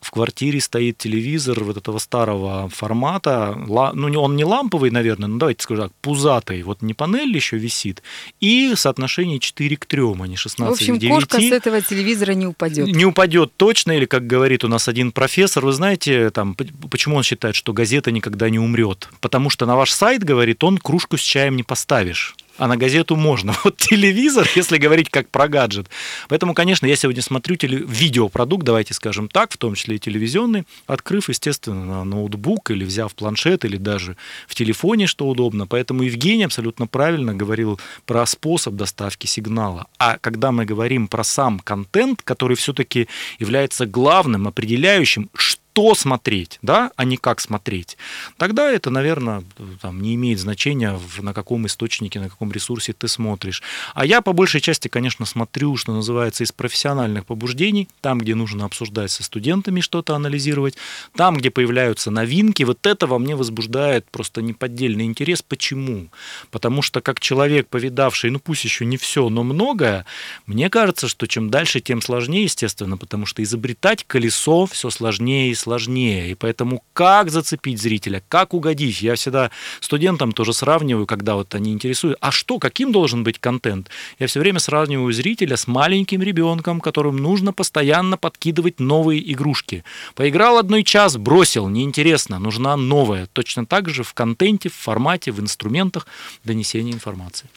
в 0.00 0.10
квартире 0.10 0.60
стоит 0.60 0.98
телевизор 0.98 1.64
вот 1.64 1.78
этого 1.78 1.98
старого 1.98 2.68
формата, 2.68 3.56
ну 3.66 4.20
он 4.20 4.36
не 4.36 4.44
ламповый, 4.44 4.90
наверное, 4.90 5.28
но 5.28 5.38
давайте 5.38 5.62
скажем 5.62 5.84
так, 5.84 5.92
пузатый, 6.02 6.62
вот 6.62 6.82
не 6.82 6.92
панель 6.92 7.34
еще 7.34 7.56
висит, 7.56 8.02
и 8.40 8.74
соотношение 8.76 9.40
4 9.40 9.76
к 9.78 9.86
3, 9.86 10.02
а 10.20 10.26
не 10.26 10.36
16 10.36 10.70
В 10.70 10.80
общем, 10.80 10.96
к 10.96 11.00
9. 11.00 11.14
кошка 11.14 11.40
с 11.40 11.50
этого 11.50 11.80
телевизора 11.80 12.32
не 12.32 12.46
упадет. 12.46 12.86
Не 12.86 13.06
упадет 13.06 13.52
точно, 13.56 13.92
или 13.92 14.04
как 14.04 14.26
говорит 14.26 14.62
у 14.64 14.68
нас 14.68 14.86
один 14.86 15.10
профессор, 15.14 15.64
вы 15.64 15.72
знаете, 15.72 16.30
там, 16.30 16.54
почему 16.90 17.16
он 17.16 17.22
считает, 17.22 17.54
что 17.54 17.72
газета 17.72 18.10
никогда 18.10 18.50
не 18.50 18.58
умрет? 18.58 19.08
Потому 19.20 19.48
что 19.48 19.64
на 19.66 19.76
ваш 19.76 19.92
сайт, 19.92 20.22
говорит, 20.24 20.62
он 20.62 20.78
кружку 20.78 21.16
с 21.16 21.22
чаем 21.22 21.56
не 21.56 21.62
поставишь. 21.62 22.34
А 22.58 22.68
на 22.68 22.76
газету 22.76 23.16
можно. 23.16 23.54
Вот 23.64 23.76
телевизор, 23.78 24.48
если 24.54 24.76
говорить 24.76 25.08
как 25.08 25.30
про 25.30 25.48
гаджет. 25.48 25.88
Поэтому, 26.28 26.54
конечно, 26.54 26.86
я 26.86 26.96
сегодня 26.96 27.22
смотрю 27.22 27.56
теле... 27.56 27.78
видеопродукт, 27.78 28.64
давайте 28.64 28.92
скажем 28.94 29.28
так, 29.28 29.52
в 29.52 29.56
том 29.56 29.74
числе 29.74 29.96
и 29.96 29.98
телевизионный, 29.98 30.64
открыв, 30.86 31.28
естественно, 31.28 31.84
на 31.84 32.04
ноутбук 32.04 32.70
или 32.70 32.84
взяв 32.84 33.14
планшет, 33.14 33.64
или 33.64 33.76
даже 33.78 34.16
в 34.46 34.54
телефоне, 34.54 35.06
что 35.06 35.26
удобно. 35.26 35.66
Поэтому 35.66 36.02
Евгений 36.02 36.44
абсолютно 36.44 36.86
правильно 36.86 37.34
говорил 37.34 37.80
про 38.06 38.26
способ 38.26 38.74
доставки 38.74 39.26
сигнала. 39.26 39.86
А 39.98 40.18
когда 40.20 40.52
мы 40.52 40.66
говорим 40.66 41.08
про 41.08 41.24
сам 41.24 41.60
контент, 41.60 42.22
который 42.22 42.56
все-таки 42.56 43.08
является 43.38 43.86
главным, 43.86 44.46
определяющим, 44.46 45.30
что 45.34 45.63
что 45.74 45.92
смотреть, 45.96 46.60
да, 46.62 46.92
а 46.94 47.04
не 47.04 47.16
как 47.16 47.40
смотреть, 47.40 47.96
тогда 48.36 48.70
это, 48.70 48.90
наверное, 48.90 49.42
там, 49.80 50.00
не 50.00 50.14
имеет 50.14 50.38
значения, 50.38 50.96
на 51.18 51.34
каком 51.34 51.66
источнике, 51.66 52.20
на 52.20 52.28
каком 52.28 52.52
ресурсе 52.52 52.92
ты 52.92 53.08
смотришь. 53.08 53.60
А 53.92 54.06
я 54.06 54.22
по 54.22 54.32
большей 54.32 54.60
части, 54.60 54.86
конечно, 54.86 55.26
смотрю, 55.26 55.76
что 55.76 55.92
называется, 55.92 56.44
из 56.44 56.52
профессиональных 56.52 57.26
побуждений, 57.26 57.88
там, 58.02 58.20
где 58.20 58.36
нужно 58.36 58.66
обсуждать 58.66 59.10
со 59.10 59.24
студентами 59.24 59.80
что-то, 59.80 60.14
анализировать, 60.14 60.76
там, 61.16 61.38
где 61.38 61.50
появляются 61.50 62.12
новинки, 62.12 62.62
вот 62.62 62.86
это 62.86 63.08
во 63.08 63.18
мне 63.18 63.34
возбуждает 63.34 64.08
просто 64.08 64.42
неподдельный 64.42 65.06
интерес. 65.06 65.42
Почему? 65.42 66.08
Потому 66.52 66.82
что 66.82 67.00
как 67.00 67.18
человек, 67.18 67.66
повидавший, 67.66 68.30
ну 68.30 68.38
пусть 68.38 68.62
еще 68.62 68.84
не 68.86 68.96
все, 68.96 69.28
но 69.28 69.42
многое, 69.42 70.06
мне 70.46 70.70
кажется, 70.70 71.08
что 71.08 71.26
чем 71.26 71.50
дальше, 71.50 71.80
тем 71.80 72.00
сложнее, 72.00 72.44
естественно, 72.44 72.96
потому 72.96 73.26
что 73.26 73.42
изобретать 73.42 74.04
колесо 74.04 74.66
все 74.66 74.88
сложнее 74.90 75.50
и 75.50 75.63
сложнее. 75.64 76.30
И 76.30 76.34
поэтому 76.34 76.82
как 76.92 77.30
зацепить 77.30 77.80
зрителя, 77.80 78.22
как 78.28 78.54
угодить? 78.54 79.02
Я 79.02 79.14
всегда 79.14 79.50
студентам 79.80 80.32
тоже 80.32 80.52
сравниваю, 80.52 81.06
когда 81.06 81.34
вот 81.34 81.54
они 81.54 81.72
интересуют, 81.72 82.18
а 82.20 82.30
что, 82.30 82.58
каким 82.58 82.92
должен 82.92 83.24
быть 83.24 83.38
контент? 83.38 83.88
Я 84.18 84.26
все 84.26 84.40
время 84.40 84.58
сравниваю 84.58 85.12
зрителя 85.12 85.56
с 85.56 85.66
маленьким 85.66 86.22
ребенком, 86.22 86.80
которым 86.80 87.16
нужно 87.16 87.52
постоянно 87.52 88.16
подкидывать 88.16 88.78
новые 88.78 89.20
игрушки. 89.32 89.84
Поиграл 90.14 90.58
одной 90.58 90.84
час, 90.84 91.16
бросил, 91.16 91.68
неинтересно, 91.68 92.38
нужна 92.38 92.76
новая. 92.76 93.26
Точно 93.32 93.64
так 93.66 93.88
же 93.88 94.02
в 94.02 94.12
контенте, 94.14 94.68
в 94.68 94.74
формате, 94.74 95.32
в 95.32 95.40
инструментах 95.40 96.06
донесения 96.44 96.92
информации. 96.92 97.48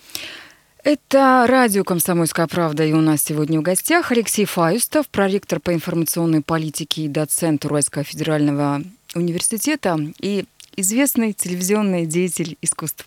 Это 0.90 1.44
радио 1.50 1.84
«Комсомольская 1.84 2.48
правда» 2.48 2.86
и 2.86 2.94
у 2.94 3.02
нас 3.02 3.22
сегодня 3.22 3.60
в 3.60 3.62
гостях 3.62 4.10
Алексей 4.14 4.46
Фаюстов, 4.46 5.10
проректор 5.10 5.60
по 5.60 5.74
информационной 5.74 6.42
политике 6.42 7.02
и 7.02 7.08
доцент 7.10 7.66
Уральского 7.66 8.06
федерального 8.06 8.82
университета 9.14 10.00
и 10.22 10.46
известный 10.78 11.34
телевизионный 11.34 12.06
деятель 12.06 12.58
искусств. 12.62 13.06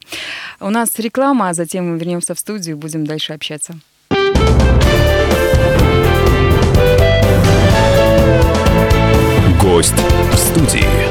У 0.61 0.69
нас 0.69 0.91
реклама, 0.99 1.49
а 1.49 1.55
затем 1.55 1.91
мы 1.91 1.99
вернемся 1.99 2.35
в 2.35 2.39
студию 2.39 2.77
и 2.77 2.79
будем 2.79 3.07
дальше 3.07 3.33
общаться. 3.33 3.81
Гость 9.59 9.95
в 9.95 10.37
студии. 10.37 11.10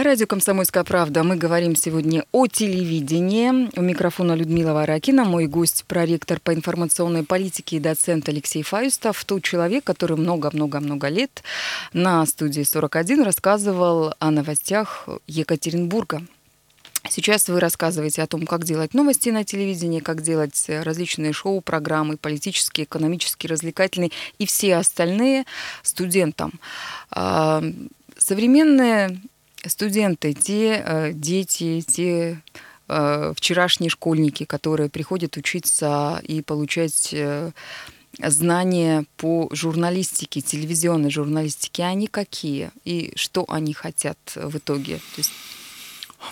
На 0.00 0.04
радио 0.04 0.26
«Комсомольская 0.26 0.82
правда» 0.82 1.22
мы 1.22 1.36
говорим 1.36 1.76
сегодня 1.76 2.24
о 2.32 2.46
телевидении. 2.46 3.68
У 3.78 3.82
микрофона 3.82 4.32
Людмила 4.32 4.72
Варакина, 4.72 5.24
мой 5.24 5.46
гость, 5.46 5.84
проректор 5.86 6.40
по 6.40 6.54
информационной 6.54 7.22
политике 7.22 7.76
и 7.76 7.80
доцент 7.80 8.26
Алексей 8.30 8.62
Фаюстов, 8.62 9.22
тот 9.26 9.42
человек, 9.42 9.84
который 9.84 10.16
много-много-много 10.16 11.08
лет 11.08 11.42
на 11.92 12.24
студии 12.24 12.62
41 12.62 13.24
рассказывал 13.24 14.14
о 14.18 14.30
новостях 14.30 15.06
Екатеринбурга. 15.26 16.22
Сейчас 17.10 17.50
вы 17.50 17.60
рассказываете 17.60 18.22
о 18.22 18.26
том, 18.26 18.46
как 18.46 18.64
делать 18.64 18.94
новости 18.94 19.28
на 19.28 19.44
телевидении, 19.44 20.00
как 20.00 20.22
делать 20.22 20.64
различные 20.66 21.34
шоу, 21.34 21.60
программы, 21.60 22.16
политические, 22.16 22.86
экономические, 22.86 23.50
развлекательные 23.50 24.12
и 24.38 24.46
все 24.46 24.76
остальные 24.76 25.44
студентам. 25.82 26.58
А, 27.10 27.62
современные 28.16 29.20
студенты, 29.66 30.32
те 30.32 30.82
э, 30.84 31.12
дети, 31.12 31.80
те 31.80 32.42
э, 32.88 33.32
вчерашние 33.36 33.90
школьники, 33.90 34.44
которые 34.44 34.88
приходят 34.88 35.36
учиться 35.36 36.20
и 36.22 36.42
получать 36.42 37.10
э, 37.12 37.50
знания 38.18 39.04
по 39.16 39.48
журналистике, 39.52 40.40
телевизионной 40.40 41.10
журналистике, 41.10 41.84
они 41.84 42.06
какие 42.06 42.70
и 42.84 43.12
что 43.16 43.44
они 43.48 43.72
хотят 43.72 44.18
в 44.34 44.56
итоге? 44.56 44.96
То 44.96 45.18
есть 45.18 45.32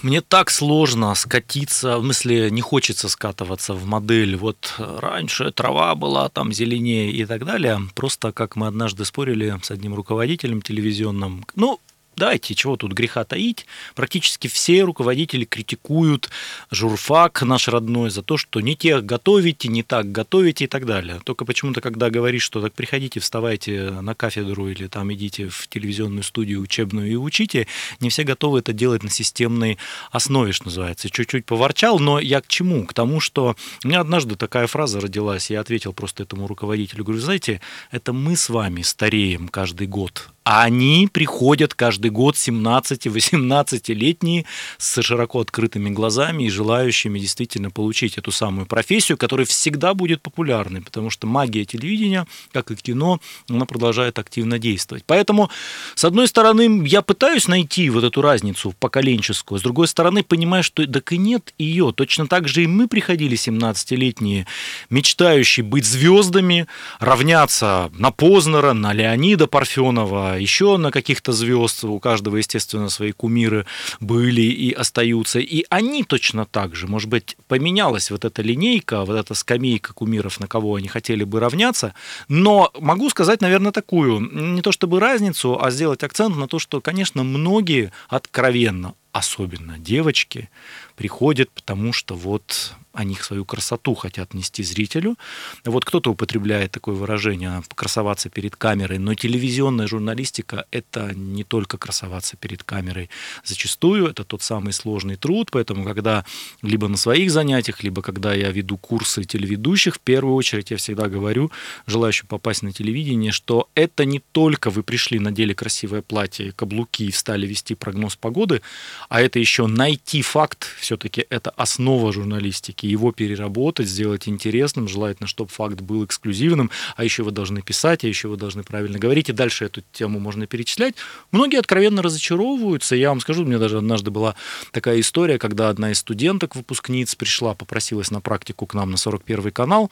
мне 0.02 0.20
так 0.20 0.50
сложно 0.50 1.14
скатиться, 1.14 1.98
в 1.98 2.02
смысле 2.02 2.50
не 2.50 2.60
хочется 2.60 3.08
скатываться 3.08 3.72
в 3.72 3.86
модель, 3.86 4.36
вот 4.36 4.74
раньше 4.78 5.50
трава 5.50 5.94
была 5.94 6.28
там 6.28 6.52
зеленее 6.52 7.10
и 7.10 7.24
так 7.24 7.44
далее. 7.44 7.80
Просто 7.94 8.32
как 8.32 8.54
мы 8.54 8.66
однажды 8.66 9.04
спорили 9.04 9.58
с 9.62 9.70
одним 9.70 9.94
руководителем 9.94 10.62
телевизионным, 10.62 11.44
ну, 11.54 11.80
Давайте, 12.18 12.54
чего 12.56 12.76
тут 12.76 12.92
греха 12.92 13.24
таить. 13.24 13.66
Практически 13.94 14.48
все 14.48 14.82
руководители 14.82 15.44
критикуют 15.44 16.30
журфак 16.72 17.42
наш 17.42 17.68
родной 17.68 18.10
за 18.10 18.22
то, 18.22 18.36
что 18.36 18.60
не 18.60 18.74
тех 18.74 19.06
готовите, 19.06 19.68
не 19.68 19.84
так 19.84 20.10
готовите 20.10 20.64
и 20.64 20.66
так 20.66 20.84
далее. 20.84 21.20
Только 21.24 21.44
почему-то, 21.44 21.80
когда 21.80 22.10
говоришь, 22.10 22.42
что 22.42 22.60
так 22.60 22.72
приходите, 22.74 23.20
вставайте 23.20 23.90
на 23.90 24.16
кафедру 24.16 24.68
или 24.68 24.88
там 24.88 25.12
идите 25.14 25.48
в 25.48 25.68
телевизионную 25.68 26.24
студию 26.24 26.60
учебную 26.60 27.08
и 27.08 27.14
учите, 27.14 27.68
не 28.00 28.10
все 28.10 28.24
готовы 28.24 28.58
это 28.58 28.72
делать 28.72 29.04
на 29.04 29.10
системной 29.10 29.78
основе, 30.10 30.52
что 30.52 30.66
называется. 30.66 31.10
Чуть-чуть 31.10 31.46
поворчал, 31.46 32.00
но 32.00 32.18
я 32.18 32.40
к 32.40 32.48
чему? 32.48 32.84
К 32.84 32.94
тому, 32.94 33.20
что 33.20 33.54
у 33.84 33.88
меня 33.88 34.00
однажды 34.00 34.34
такая 34.34 34.66
фраза 34.66 35.00
родилась, 35.00 35.50
я 35.50 35.60
ответил 35.60 35.92
просто 35.92 36.24
этому 36.24 36.48
руководителю, 36.48 37.04
говорю, 37.04 37.20
знаете, 37.20 37.60
это 37.92 38.12
мы 38.12 38.34
с 38.34 38.48
вами 38.48 38.82
стареем 38.82 39.46
каждый 39.46 39.86
год, 39.86 40.30
а 40.48 40.62
они 40.62 41.10
приходят 41.12 41.74
каждый 41.74 42.10
год 42.10 42.34
17-18-летние 42.34 44.46
с 44.78 45.02
широко 45.02 45.40
открытыми 45.40 45.90
глазами 45.90 46.44
и 46.44 46.48
желающими 46.48 47.18
действительно 47.18 47.70
получить 47.70 48.16
эту 48.16 48.32
самую 48.32 48.64
профессию, 48.64 49.18
которая 49.18 49.44
всегда 49.44 49.92
будет 49.92 50.22
популярной, 50.22 50.80
потому 50.80 51.10
что 51.10 51.26
магия 51.26 51.66
телевидения, 51.66 52.26
как 52.50 52.70
и 52.70 52.76
кино, 52.76 53.20
она 53.50 53.66
продолжает 53.66 54.18
активно 54.18 54.58
действовать. 54.58 55.04
Поэтому, 55.06 55.50
с 55.94 56.06
одной 56.06 56.26
стороны, 56.26 56.82
я 56.86 57.02
пытаюсь 57.02 57.46
найти 57.46 57.90
вот 57.90 58.04
эту 58.04 58.22
разницу 58.22 58.74
поколенческую, 58.80 59.58
с 59.58 59.62
другой 59.62 59.86
стороны, 59.86 60.22
понимаю, 60.22 60.62
что 60.62 60.86
так 60.86 61.12
и 61.12 61.18
нет 61.18 61.52
ее. 61.58 61.92
Точно 61.94 62.26
так 62.26 62.48
же 62.48 62.64
и 62.64 62.66
мы 62.66 62.88
приходили 62.88 63.36
17-летние, 63.36 64.46
мечтающие 64.88 65.62
быть 65.62 65.84
звездами, 65.84 66.66
равняться 67.00 67.90
на 67.92 68.12
Познера, 68.12 68.72
на 68.72 68.94
Леонида 68.94 69.46
Парфенова, 69.46 70.37
еще 70.38 70.76
на 70.76 70.90
каких-то 70.90 71.32
звезд, 71.32 71.84
у 71.84 71.98
каждого, 71.98 72.36
естественно, 72.36 72.88
свои 72.88 73.12
кумиры 73.12 73.66
были 74.00 74.42
и 74.42 74.72
остаются. 74.72 75.38
И 75.38 75.64
они 75.70 76.04
точно 76.04 76.44
так 76.44 76.74
же, 76.74 76.86
может 76.86 77.08
быть, 77.08 77.36
поменялась 77.46 78.10
вот 78.10 78.24
эта 78.24 78.42
линейка, 78.42 79.04
вот 79.04 79.16
эта 79.16 79.34
скамейка 79.34 79.92
кумиров, 79.92 80.40
на 80.40 80.46
кого 80.46 80.76
они 80.76 80.88
хотели 80.88 81.24
бы 81.24 81.40
равняться. 81.40 81.94
Но 82.28 82.70
могу 82.78 83.10
сказать, 83.10 83.40
наверное, 83.40 83.72
такую, 83.72 84.20
не 84.20 84.62
то 84.62 84.72
чтобы 84.72 85.00
разницу, 85.00 85.62
а 85.62 85.70
сделать 85.70 86.02
акцент 86.02 86.36
на 86.36 86.48
то, 86.48 86.58
что, 86.58 86.80
конечно, 86.80 87.22
многие 87.22 87.92
откровенно, 88.08 88.94
особенно 89.12 89.78
девочки, 89.78 90.48
приходят, 90.98 91.48
потому 91.50 91.92
что 91.92 92.16
вот 92.16 92.74
они 92.98 93.14
свою 93.14 93.44
красоту 93.44 93.94
хотят 93.94 94.34
нести 94.34 94.64
зрителю. 94.64 95.16
Вот 95.64 95.84
кто-то 95.84 96.10
употребляет 96.10 96.72
такое 96.72 96.96
выражение 96.96 97.62
«красоваться 97.76 98.28
перед 98.28 98.56
камерой», 98.56 98.98
но 98.98 99.14
телевизионная 99.14 99.86
журналистика– 99.86 100.64
это 100.72 101.12
не 101.14 101.44
только 101.44 101.78
красоваться 101.78 102.36
перед 102.36 102.64
камерой. 102.64 103.08
Зачастую 103.44 104.08
это 104.08 104.24
тот 104.24 104.42
самый 104.42 104.72
сложный 104.72 105.14
труд, 105.14 105.50
поэтому 105.52 105.84
когда 105.84 106.24
либо 106.62 106.88
на 106.88 106.96
своих 106.96 107.30
занятиях, 107.30 107.84
либо 107.84 108.02
когда 108.02 108.34
я 108.34 108.50
веду 108.50 108.76
курсы 108.76 109.22
телеведущих, 109.22 109.94
в 109.94 110.00
первую 110.00 110.34
очередь 110.34 110.72
я 110.72 110.76
всегда 110.76 111.08
говорю 111.08 111.52
желающим 111.86 112.26
попасть 112.26 112.62
на 112.62 112.72
телевидение, 112.72 113.30
что 113.30 113.68
это 113.76 114.04
не 114.04 114.20
только 114.32 114.70
вы 114.70 114.82
пришли, 114.82 115.20
надели 115.20 115.52
красивое 115.52 116.02
платье, 116.02 116.50
каблуки 116.50 117.04
и 117.04 117.12
стали 117.12 117.46
вести 117.46 117.76
прогноз 117.76 118.16
погоды, 118.16 118.60
а 119.08 119.20
это 119.20 119.38
еще 119.38 119.68
найти 119.68 120.22
факт, 120.22 120.66
все-таки 120.88 121.26
это 121.28 121.50
основа 121.50 122.14
журналистики 122.14 122.86
его 122.86 123.12
переработать, 123.12 123.86
сделать 123.86 124.26
интересным, 124.26 124.88
желательно, 124.88 125.26
чтобы 125.26 125.50
факт 125.50 125.82
был 125.82 126.02
эксклюзивным, 126.06 126.70
а 126.96 127.04
еще 127.04 127.24
вы 127.24 127.30
должны 127.30 127.60
писать, 127.60 128.04
а 128.04 128.08
еще 128.08 128.28
вы 128.28 128.38
должны 128.38 128.62
правильно 128.62 128.98
говорить, 128.98 129.28
и 129.28 129.34
дальше 129.34 129.66
эту 129.66 129.82
тему 129.92 130.18
можно 130.18 130.46
перечислять. 130.46 130.94
Многие 131.30 131.58
откровенно 131.58 132.00
разочаровываются. 132.00 132.96
Я 132.96 133.10
вам 133.10 133.20
скажу, 133.20 133.42
у 133.42 133.44
меня 133.44 133.58
даже 133.58 133.76
однажды 133.76 134.10
была 134.10 134.34
такая 134.72 134.98
история, 135.00 135.38
когда 135.38 135.68
одна 135.68 135.90
из 135.90 135.98
студенток, 135.98 136.56
выпускниц, 136.56 137.14
пришла, 137.16 137.52
попросилась 137.52 138.10
на 138.10 138.22
практику 138.22 138.64
к 138.64 138.72
нам 138.72 138.90
на 138.90 138.96
41 138.96 139.52
канал, 139.52 139.90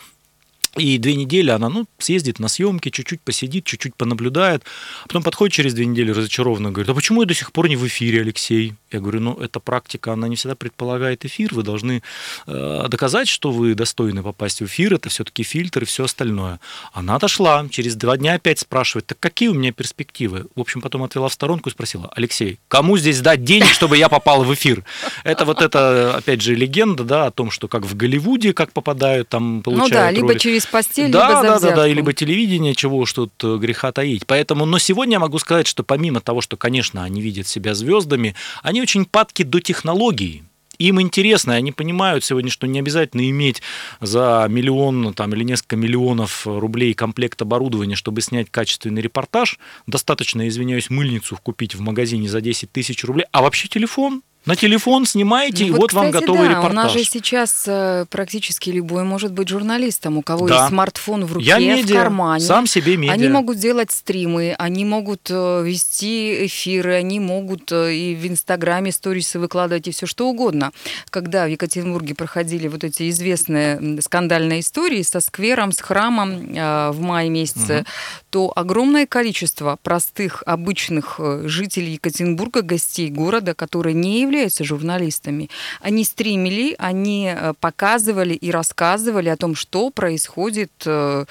И 0.77 0.99
две 0.99 1.15
недели 1.15 1.51
она, 1.51 1.69
ну, 1.69 1.87
съездит 1.99 2.39
на 2.39 2.49
съемки, 2.49 2.91
чуть-чуть 2.91 3.21
посидит, 3.23 3.65
чуть-чуть 3.65 3.95
понаблюдает. 3.95 4.63
А 5.05 5.09
потом 5.09 5.23
подходит 5.23 5.55
через 5.55 5.75
две 5.75 5.87
недели 5.87 6.11
разочарованно, 6.11 6.71
говорит, 6.71 6.91
а 6.91 6.95
почему 6.95 7.23
я 7.23 7.27
до 7.27 7.35
сих 7.35 7.53
пор 7.53 7.69
не 7.69 7.77
в 7.77 7.87
эфире, 7.87 8.21
Алексей? 8.21 8.75
Я 8.93 9.01
говорю, 9.01 9.21
ну, 9.21 9.35
эта 9.35 9.59
практика, 9.59 10.13
она 10.13 10.29
не 10.29 10.37
всегда 10.37 10.55
предполагает 10.55 11.25
эфир. 11.25 11.55
Вы 11.55 11.63
должны 11.63 12.03
э, 12.47 12.87
доказать, 12.89 13.29
что 13.29 13.51
вы 13.51 13.75
достойны 13.75 14.23
попасть 14.23 14.61
в 14.61 14.67
эфир. 14.67 14.95
Это 14.95 15.09
все-таки 15.09 15.43
фильтр 15.43 15.83
и 15.83 15.87
все 15.87 16.05
остальное. 16.05 16.61
Она 16.93 17.17
отошла, 17.17 17.67
через 17.71 17.97
два 17.97 18.17
дня 18.17 18.35
опять 18.35 18.59
спрашивает, 18.59 19.07
так 19.07 19.19
какие 19.19 19.49
у 19.49 19.55
меня 19.55 19.73
перспективы? 19.73 20.47
В 20.55 20.61
общем, 20.61 20.83
потом 20.83 21.03
отвела 21.03 21.29
в 21.29 21.33
сторонку 21.33 21.71
и 21.71 21.73
спросила, 21.73 22.11
Алексей, 22.15 22.59
кому 22.69 22.99
здесь 22.99 23.21
дать 23.21 23.45
денег, 23.45 23.69
чтобы 23.69 23.97
я 23.97 24.09
попал 24.09 24.45
в 24.45 24.55
эфир? 24.55 24.85
Это 25.25 25.45
вот 25.45 25.63
это, 25.63 26.17
опять 26.17 26.43
же, 26.43 26.55
легенда, 26.55 27.05
да, 27.05 27.27
о 27.27 27.31
том, 27.31 27.51
что 27.51 27.67
как 27.67 27.85
в 27.85 27.97
Голливуде, 27.97 28.53
как 28.53 28.73
попадают, 28.73 29.29
там 29.29 29.63
получают 29.63 29.93
Ну 29.93 29.97
да, 29.97 30.11
либо 30.11 30.29
роли. 30.29 30.39
Постель, 30.71 31.11
да, 31.11 31.29
либо 31.29 31.41
за 31.41 31.47
да, 31.47 31.59
да, 31.59 31.77
да, 31.77 31.87
либо 31.89 32.13
телевидение, 32.13 32.75
чего 32.75 32.99
уж 32.99 33.13
тут 33.13 33.33
э, 33.43 33.57
греха 33.57 33.93
таить. 33.93 34.27
Поэтому, 34.27 34.65
но 34.67 34.79
сегодня 34.79 35.15
я 35.15 35.21
могу 35.21 35.39
сказать, 35.39 35.67
что 35.67 35.83
помимо 35.83 36.21
того, 36.21 36.41
что, 36.41 36.57
конечно, 36.57 37.05
они 37.05 37.21
видят 37.21 37.47
себя 37.47 37.75
звездами, 37.75 38.35
они 38.63 38.83
очень 38.83 39.05
падки 39.05 39.43
до 39.43 39.61
технологий. 39.61 40.43
Им 40.79 41.01
интересно, 41.01 41.53
и 41.53 41.57
они 41.57 41.73
понимают 41.73 42.25
сегодня, 42.25 42.51
что 42.51 42.67
не 42.67 42.79
обязательно 42.79 43.29
иметь 43.31 43.63
за 44.01 44.47
миллион 44.49 45.15
там, 45.15 45.33
или 45.33 45.43
несколько 45.43 45.77
миллионов 45.77 46.47
рублей 46.47 46.93
комплект 46.93 47.41
оборудования, 47.41 47.97
чтобы 47.97 48.21
снять 48.21 48.51
качественный 48.51 49.01
репортаж. 49.01 49.59
Достаточно, 49.87 50.47
извиняюсь, 50.49 50.91
мыльницу 50.91 51.39
купить 51.43 51.75
в 51.75 51.81
магазине 51.81 52.29
за 52.29 52.41
10 52.41 52.71
тысяч 52.71 53.05
рублей, 53.05 53.25
а 53.33 53.43
вообще 53.43 53.69
телефон– 53.69 54.23
на 54.47 54.55
телефон 54.55 55.07
снимаете, 55.07 55.65
ну, 55.65 55.69
и 55.69 55.71
вот, 55.73 55.81
вот 55.81 55.89
кстати, 55.91 56.05
вам 56.05 56.13
готовый 56.13 56.49
да, 56.49 56.51
репортаж. 56.51 56.71
У 56.71 56.75
нас 56.75 56.93
же 56.93 57.05
сейчас 57.05 57.65
э, 57.67 58.07
практически 58.09 58.71
любой 58.71 59.03
может 59.03 59.33
быть 59.33 59.49
журналистом, 59.49 60.19
у 60.19 60.23
кого 60.23 60.47
да. 60.47 60.55
есть 60.55 60.69
смартфон 60.69 61.25
в 61.25 61.33
руке, 61.33 61.47
Я 61.47 61.59
медиа, 61.59 61.95
в 61.95 61.99
кармане. 61.99 62.45
Сам 62.45 62.69
себе 62.69 62.97
медиа. 62.97 63.13
Они 63.13 63.29
могут 63.29 63.59
делать 63.59 63.91
стримы, 63.91 64.55
они 64.57 64.85
могут 64.85 65.29
э, 65.31 65.63
вести 65.65 66.47
эфиры, 66.47 66.95
они 66.95 67.19
могут 67.19 67.73
э, 67.73 67.93
и 67.93 68.15
в 68.15 68.25
Инстаграме 68.29 68.93
сторисы 68.93 69.41
выкладывать, 69.41 69.89
и 69.89 69.91
все 69.91 70.07
что 70.07 70.29
угодно. 70.29 70.71
Когда 71.11 71.47
в 71.47 71.49
Екатеринбурге 71.49 72.15
проходили 72.15 72.69
вот 72.69 72.85
эти 72.85 73.11
известные 73.11 74.01
скандальные 74.01 74.61
истории 74.61 75.03
со 75.03 75.19
сквером, 75.19 75.73
с 75.73 75.81
храмом 75.81 76.53
в 76.53 77.01
мае 77.01 77.31
месяце, 77.31 77.79
угу. 77.79 77.87
то 78.31 78.53
огромное 78.55 79.07
количество 79.07 79.77
простых, 79.83 80.45
обычных 80.47 81.19
жителей 81.45 81.95
Екатеринбурга, 81.95 82.63
гостей 82.63 83.11
города, 83.11 83.53
которые 83.55 83.95
не 83.95 84.21
являются 84.21 84.36
являются 84.37 84.65
журналистами. 84.65 85.51
Они 85.81 86.05
стримили, 86.05 86.75
они 86.79 87.33
э, 87.35 87.55
показывали 87.61 88.35
и 88.35 88.51
рассказывали 88.51 89.29
о 89.29 89.37
том, 89.37 89.55
что 89.55 89.91
происходит 89.91 90.73
э, 90.87 91.25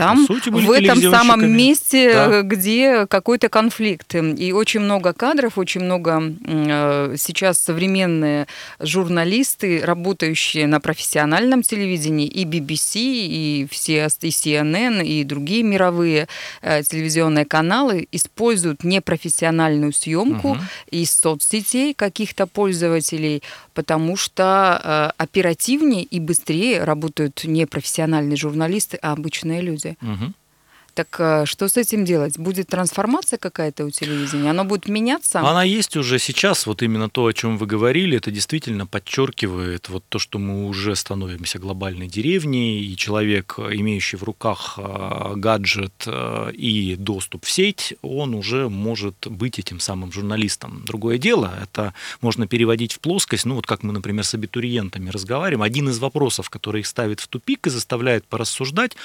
там, 0.00 0.26
в 0.26 0.70
этом 0.70 1.00
самом 1.00 1.50
месте, 1.50 2.12
да. 2.12 2.42
где 2.42 3.06
какой-то 3.06 3.48
конфликт. 3.48 4.14
И 4.14 4.52
очень 4.52 4.80
много 4.80 5.12
кадров, 5.12 5.58
очень 5.58 5.82
много 5.82 6.34
э, 6.46 7.14
сейчас 7.18 7.58
современные 7.58 8.46
журналисты, 8.78 9.82
работающие 9.84 10.66
на 10.66 10.80
профессиональном 10.80 11.62
телевидении, 11.62 12.26
и 12.26 12.44
BBC, 12.44 12.94
и 12.94 13.68
все 13.70 14.00
и 14.00 14.28
CNN, 14.28 15.04
и 15.04 15.24
другие 15.24 15.62
мировые 15.62 16.28
э, 16.62 16.82
телевизионные 16.82 17.44
каналы 17.44 18.08
используют 18.10 18.84
непрофессиональную 18.84 19.92
съемку 19.92 20.52
угу. 20.52 20.60
из 20.90 21.12
соцсетей 21.12 21.92
каких-то 21.94 22.46
пользователей, 22.46 23.42
потому 23.74 24.16
что 24.16 24.80
э, 24.82 25.22
оперативнее 25.22 26.04
и 26.04 26.20
быстрее 26.20 26.84
работают 26.84 27.44
не 27.44 27.66
профессиональные 27.66 28.36
журналисты, 28.36 28.98
а 29.02 29.12
обычные 29.12 29.60
люди. 29.60 29.89
Угу. 30.02 30.32
Так 30.94 31.16
э, 31.18 31.46
что 31.46 31.68
с 31.68 31.76
этим 31.76 32.04
делать? 32.04 32.38
Будет 32.38 32.68
трансформация 32.68 33.38
какая-то 33.38 33.84
у 33.84 33.90
телевидения? 33.90 34.50
Оно 34.50 34.64
будет 34.64 34.88
меняться? 34.88 35.40
Она 35.40 35.64
есть 35.64 35.96
уже 35.96 36.18
сейчас. 36.18 36.66
Вот 36.66 36.82
именно 36.82 37.08
то, 37.08 37.26
о 37.26 37.32
чем 37.32 37.58
вы 37.58 37.66
говорили, 37.66 38.16
это 38.16 38.30
действительно 38.30 38.86
подчеркивает 38.86 39.88
вот 39.88 40.04
то, 40.08 40.18
что 40.18 40.38
мы 40.38 40.66
уже 40.66 40.96
становимся 40.96 41.58
глобальной 41.58 42.08
деревней, 42.08 42.82
и 42.82 42.96
человек, 42.96 43.58
имеющий 43.58 44.16
в 44.16 44.22
руках 44.24 44.78
э, 44.78 45.32
гаджет 45.36 46.04
э, 46.06 46.52
и 46.52 46.96
доступ 46.96 47.44
в 47.44 47.50
сеть, 47.50 47.94
он 48.02 48.34
уже 48.34 48.68
может 48.68 49.26
быть 49.26 49.58
этим 49.58 49.80
самым 49.80 50.12
журналистом. 50.12 50.82
Другое 50.84 51.18
дело, 51.18 51.52
это 51.62 51.94
можно 52.20 52.46
переводить 52.46 52.94
в 52.94 53.00
плоскость, 53.00 53.44
ну 53.44 53.54
вот 53.54 53.66
как 53.66 53.82
мы, 53.82 53.92
например, 53.92 54.24
с 54.24 54.34
абитуриентами 54.34 55.10
разговариваем. 55.10 55.62
Один 55.62 55.88
из 55.88 55.98
вопросов, 55.98 56.50
который 56.50 56.80
их 56.80 56.86
ставит 56.86 57.20
в 57.20 57.28
тупик 57.28 57.66
и 57.66 57.70
заставляет 57.70 58.24
порассуждать, 58.24 58.96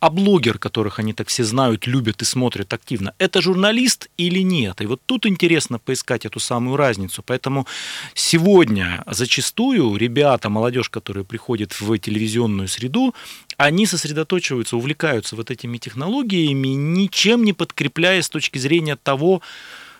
а 0.00 0.10
блогер, 0.10 0.58
которых 0.58 0.98
они 0.98 1.12
так 1.12 1.30
все 1.32 1.44
знают, 1.44 1.86
любят 1.86 2.20
и 2.20 2.24
смотрят 2.26 2.72
активно, 2.74 3.14
это 3.18 3.40
журналист 3.40 4.10
или 4.18 4.40
нет? 4.40 4.82
И 4.82 4.86
вот 4.86 5.00
тут 5.06 5.24
интересно 5.24 5.78
поискать 5.78 6.26
эту 6.26 6.40
самую 6.40 6.76
разницу. 6.76 7.22
Поэтому 7.22 7.66
сегодня 8.14 9.02
зачастую 9.06 9.96
ребята, 9.96 10.50
молодежь, 10.50 10.90
которые 10.90 11.24
приходят 11.24 11.80
в 11.80 11.98
телевизионную 11.98 12.68
среду, 12.68 13.14
они 13.56 13.86
сосредоточиваются, 13.86 14.76
увлекаются 14.76 15.36
вот 15.36 15.50
этими 15.50 15.78
технологиями, 15.78 16.68
ничем 16.68 17.44
не 17.44 17.54
подкрепляя 17.54 18.20
с 18.20 18.28
точки 18.28 18.58
зрения 18.58 18.96
того, 18.96 19.40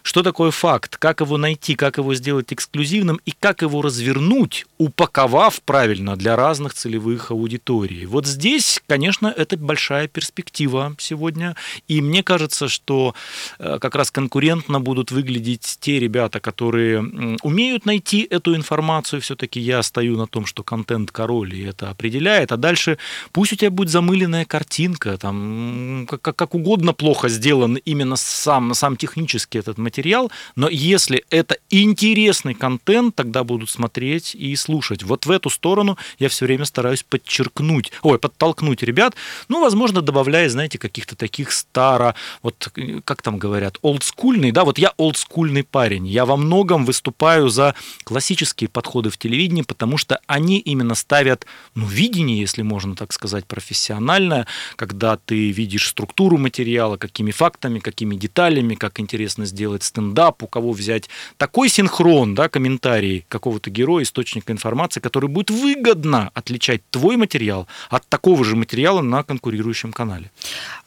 что 0.02 0.22
такое 0.22 0.50
факт, 0.50 0.96
как 0.96 1.20
его 1.20 1.36
найти, 1.36 1.74
как 1.74 1.98
его 1.98 2.14
сделать 2.14 2.52
эксклюзивным 2.52 3.20
и 3.24 3.32
как 3.38 3.62
его 3.62 3.82
развернуть, 3.82 4.66
упаковав 4.78 5.62
правильно 5.62 6.16
для 6.16 6.36
разных 6.36 6.74
целевых 6.74 7.30
аудиторий. 7.30 8.06
Вот 8.06 8.26
здесь, 8.26 8.82
конечно, 8.86 9.32
это 9.34 9.56
большая 9.56 10.08
перспектива 10.08 10.94
сегодня. 10.98 11.56
И 11.88 12.00
мне 12.00 12.22
кажется, 12.22 12.68
что 12.68 13.14
э, 13.58 13.78
как 13.80 13.94
раз 13.94 14.10
конкурентно 14.10 14.80
будут 14.80 15.12
выглядеть 15.12 15.78
те 15.80 16.00
ребята, 16.00 16.40
которые 16.40 17.00
умеют 17.42 17.86
найти 17.86 18.26
эту 18.28 18.56
информацию. 18.56 19.20
Все-таки 19.20 19.60
я 19.60 19.82
стою 19.82 20.16
на 20.16 20.26
том, 20.26 20.46
что 20.46 20.62
контент 20.62 21.10
король, 21.12 21.54
и 21.54 21.62
это 21.62 21.90
определяет. 21.90 22.52
А 22.52 22.56
дальше 22.56 22.98
пусть 23.32 23.52
у 23.52 23.56
тебя 23.56 23.70
будет 23.70 23.90
замыленная 23.90 24.44
картинка, 24.44 25.16
там 25.16 26.06
как, 26.08 26.34
как 26.36 26.54
угодно 26.54 26.92
плохо 26.92 27.28
сделан 27.28 27.76
именно 27.76 28.16
сам, 28.16 28.74
сам 28.74 28.96
технически 28.96 29.58
этот 29.58 29.78
материал 29.78 29.91
материал, 29.92 30.33
но 30.57 30.70
если 30.70 31.22
это 31.28 31.59
интересный 31.68 32.55
контент, 32.55 33.14
тогда 33.14 33.44
будут 33.44 33.68
смотреть 33.68 34.35
и 34.35 34.57
слушать. 34.57 35.02
Вот 35.02 35.26
в 35.26 35.31
эту 35.31 35.50
сторону 35.50 35.98
я 36.18 36.28
все 36.28 36.46
время 36.46 36.64
стараюсь 36.64 37.02
подчеркнуть, 37.02 37.92
ой, 38.02 38.18
подтолкнуть 38.18 38.83
ребят, 38.83 39.14
ну, 39.48 39.61
возможно, 39.61 40.00
добавляя, 40.00 40.48
знаете, 40.48 40.78
каких-то 40.78 41.14
таких 41.14 41.52
старо, 41.52 42.14
вот 42.42 42.72
как 43.05 43.20
там 43.20 43.37
говорят, 43.37 43.78
олдскульный, 43.83 44.50
да, 44.50 44.64
вот 44.64 44.78
я 44.78 44.94
олдскульный 44.96 45.62
парень, 45.62 46.07
я 46.07 46.24
во 46.24 46.38
многом 46.38 46.87
выступаю 46.87 47.50
за 47.50 47.74
классические 48.05 48.68
подходы 48.68 49.11
в 49.11 49.18
телевидении, 49.18 49.62
потому 49.62 49.98
что 49.98 50.20
они 50.26 50.59
именно 50.59 50.94
ставят, 50.94 51.44
ну, 51.74 51.85
видение, 51.87 52.40
если 52.40 52.62
можно 52.62 52.96
так 52.96 53.12
сказать, 53.12 53.44
профессиональное, 53.44 54.46
когда 54.76 55.18
ты 55.18 55.50
видишь 55.50 55.88
структуру 55.88 56.38
материала, 56.38 56.96
какими 56.96 57.31
фактами, 57.31 57.78
какими 57.78 58.16
деталями, 58.16 58.74
как 58.74 59.00
интересно 59.00 59.44
сделать 59.44 59.82
делать 59.83 59.85
стендап, 59.85 60.42
у 60.42 60.47
кого 60.47 60.73
взять 60.73 61.09
такой 61.37 61.68
синхрон, 61.68 62.35
да, 62.35 62.49
комментарий 62.49 63.25
какого-то 63.29 63.71
героя, 63.71 64.05
источника 64.05 64.53
информации, 64.53 65.01
который 65.01 65.29
будет 65.29 65.51
выгодно 65.51 66.31
отличать 66.35 66.83
твой 66.90 67.16
материал 67.16 67.66
от 67.90 68.07
такого 68.09 68.45
же 68.45 68.57
материала 68.57 69.03
на 69.03 69.23
конкурирующем 69.23 69.92
канале. 69.92 70.31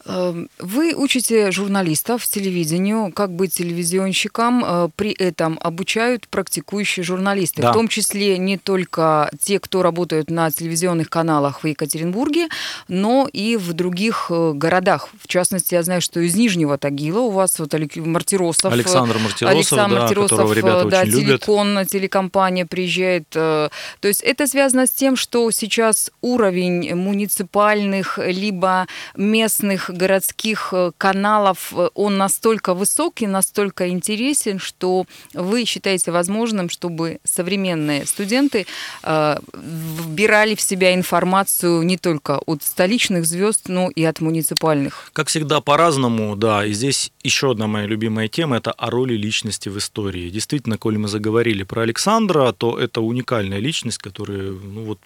Эм, 0.05 0.49
вы 0.59 0.93
учите 0.95 1.51
журналистов 1.51 2.27
телевидению, 2.27 3.11
как 3.11 3.31
быть 3.31 3.53
телевизионщиком, 3.53 4.63
э, 4.65 4.89
при 4.95 5.11
этом 5.11 5.57
обучают 5.61 6.27
практикующие 6.27 7.03
журналисты, 7.03 7.61
да. 7.61 7.71
в 7.71 7.73
том 7.73 7.87
числе 7.87 8.37
не 8.37 8.57
только 8.57 9.29
те, 9.39 9.59
кто 9.59 9.81
работают 9.81 10.29
на 10.29 10.51
телевизионных 10.51 11.09
каналах 11.09 11.63
в 11.63 11.67
Екатеринбурге, 11.67 12.47
но 12.87 13.27
и 13.33 13.57
в 13.57 13.73
других 13.73 14.27
э, 14.29 14.53
городах. 14.53 15.09
В 15.19 15.27
частности, 15.27 15.75
я 15.75 15.83
знаю, 15.83 16.01
что 16.01 16.19
из 16.19 16.35
Нижнего 16.35 16.77
Тагила 16.77 17.21
у 17.21 17.31
вас 17.31 17.59
вот 17.59 17.73
Мартиросов. 17.95 18.71
Александр 18.85 19.17
Мартиросов, 19.17 19.55
Александр 19.55 19.95
да, 19.95 20.01
Мартиросов, 20.01 20.53
ребята 20.53 20.89
да, 20.89 21.01
очень 21.01 21.11
телекон, 21.11 21.69
любят. 21.73 21.89
телекомпания 21.89 22.65
приезжает. 22.65 23.25
Э, 23.35 23.69
то 23.99 24.07
есть 24.07 24.21
это 24.21 24.47
связано 24.47 24.87
с 24.87 24.91
тем, 24.91 25.15
что 25.15 25.49
сейчас 25.51 26.11
уровень 26.21 26.95
муниципальных 26.95 28.17
либо 28.17 28.87
местных 29.15 29.89
городских 29.89 30.69
э, 30.71 30.91
каналов, 30.97 31.73
э, 31.75 31.89
он 31.93 32.17
настолько 32.17 32.73
высокий, 32.73 33.27
настолько 33.27 33.89
интересен, 33.89 34.59
что 34.59 35.05
вы 35.33 35.65
считаете 35.65 36.11
возможным, 36.11 36.69
чтобы 36.69 37.19
современные 37.23 38.05
студенты 38.05 38.65
э, 39.03 39.37
вбирали 39.53 40.55
в 40.55 40.61
себя 40.61 40.93
информацию 40.93 41.83
не 41.83 41.97
только 41.97 42.39
от 42.45 42.63
столичных 42.63 43.25
звезд, 43.25 43.67
но 43.67 43.89
и 43.89 44.03
от 44.03 44.21
муниципальных? 44.21 45.09
Как 45.13 45.27
всегда, 45.27 45.61
по-разному, 45.61 46.35
да. 46.35 46.65
И 46.65 46.73
здесь 46.73 47.11
еще 47.23 47.51
одна 47.51 47.67
моя 47.67 47.87
любимая 47.87 48.27
тема– 48.27 48.57
это 48.57 48.71
о 48.77 48.89
роли 48.89 49.15
личности 49.15 49.69
в 49.69 49.77
истории. 49.77 50.29
Действительно, 50.29 50.77
коли 50.77 50.97
мы 50.97 51.07
заговорили 51.07 51.63
про 51.63 51.83
Александра, 51.83 52.51
то 52.51 52.77
это 52.79 53.01
уникальная 53.01 53.59
личность, 53.59 53.97
которая, 53.97 54.51
ну 54.51 54.83
вот, 54.83 54.99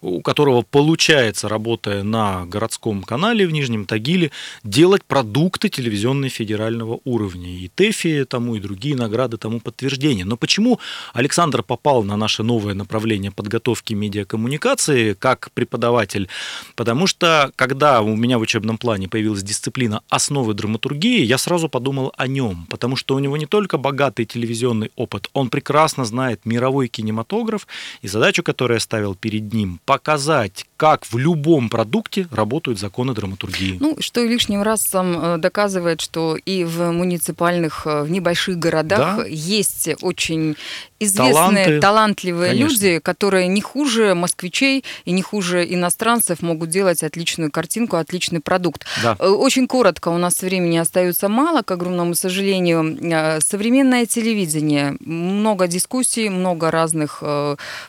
у 0.00 0.20
которого 0.22 0.62
получается, 0.62 1.48
работая 1.48 2.02
на 2.02 2.46
городском 2.46 3.02
канале 3.02 3.46
в 3.46 3.52
Нижнем 3.52 3.86
Тагиле, 3.86 4.30
делать 4.64 5.04
продукты 5.04 5.68
телевизионной 5.68 6.28
федерального 6.28 7.00
уровня. 7.04 7.50
И 7.50 7.68
ТЭФИ 7.68 8.24
тому, 8.24 8.56
и 8.56 8.60
другие 8.60 8.96
награды 8.96 9.36
тому 9.36 9.60
подтверждение. 9.60 10.24
Но 10.24 10.36
почему 10.36 10.80
Александр 11.12 11.62
попал 11.62 12.04
на 12.04 12.16
наше 12.16 12.42
новое 12.42 12.74
направление 12.74 13.30
подготовки 13.30 13.94
медиакоммуникации 13.94 15.14
как 15.14 15.50
преподаватель? 15.52 16.28
Потому 16.76 17.06
что, 17.06 17.52
когда 17.56 18.02
у 18.02 18.16
меня 18.16 18.38
в 18.38 18.42
учебном 18.42 18.78
плане 18.78 19.08
появилась 19.08 19.42
дисциплина 19.42 20.02
«Основы 20.08 20.54
драматургии», 20.54 21.22
я 21.22 21.38
сразу 21.38 21.68
подумал 21.68 22.12
о 22.16 22.26
нем, 22.26 22.66
потому 22.68 22.96
что 23.00 23.14
у 23.14 23.18
него 23.18 23.38
не 23.38 23.46
только 23.46 23.78
богатый 23.78 24.26
телевизионный 24.26 24.90
опыт, 24.94 25.30
он 25.32 25.48
прекрасно 25.48 26.04
знает 26.04 26.44
мировой 26.44 26.88
кинематограф, 26.88 27.66
и 28.02 28.08
задачу, 28.08 28.42
которую 28.42 28.76
я 28.76 28.80
ставил 28.80 29.14
перед 29.14 29.54
ним, 29.54 29.80
показать, 29.86 30.66
как 30.76 31.06
в 31.06 31.16
любом 31.16 31.70
продукте 31.70 32.28
работают 32.30 32.78
законы 32.78 33.14
драматургии. 33.14 33.78
Ну, 33.80 33.96
что 34.00 34.22
лишним 34.22 34.60
раз 34.62 34.82
сам 34.82 35.18
э, 35.18 35.38
доказывает, 35.38 36.02
что 36.02 36.36
и 36.36 36.64
в 36.64 36.92
муниципальных, 36.92 37.86
э, 37.86 38.02
в 38.02 38.10
небольших 38.10 38.58
городах 38.58 39.16
да? 39.16 39.26
есть 39.26 39.88
очень 40.02 40.56
известные, 41.00 41.32
Таланты, 41.32 41.80
талантливые 41.80 42.50
конечно. 42.50 42.72
люди, 42.72 42.98
которые 42.98 43.48
не 43.48 43.60
хуже 43.60 44.14
москвичей 44.14 44.84
и 45.06 45.12
не 45.12 45.22
хуже 45.22 45.64
иностранцев 45.74 46.42
могут 46.42 46.68
делать 46.68 47.02
отличную 47.02 47.50
картинку, 47.50 47.96
отличный 47.96 48.40
продукт. 48.40 48.84
Да. 49.02 49.16
Э, 49.18 49.28
очень 49.28 49.66
коротко, 49.66 50.08
у 50.10 50.18
нас 50.18 50.42
времени 50.42 50.76
остается 50.76 51.28
мало, 51.28 51.62
к 51.62 51.70
огромному 51.70 52.14
сожалению. 52.14 53.40
Современное 53.40 54.06
телевидение, 54.06 54.96
много 55.00 55.66
дискуссий, 55.66 56.28
много 56.28 56.70
разных 56.70 57.22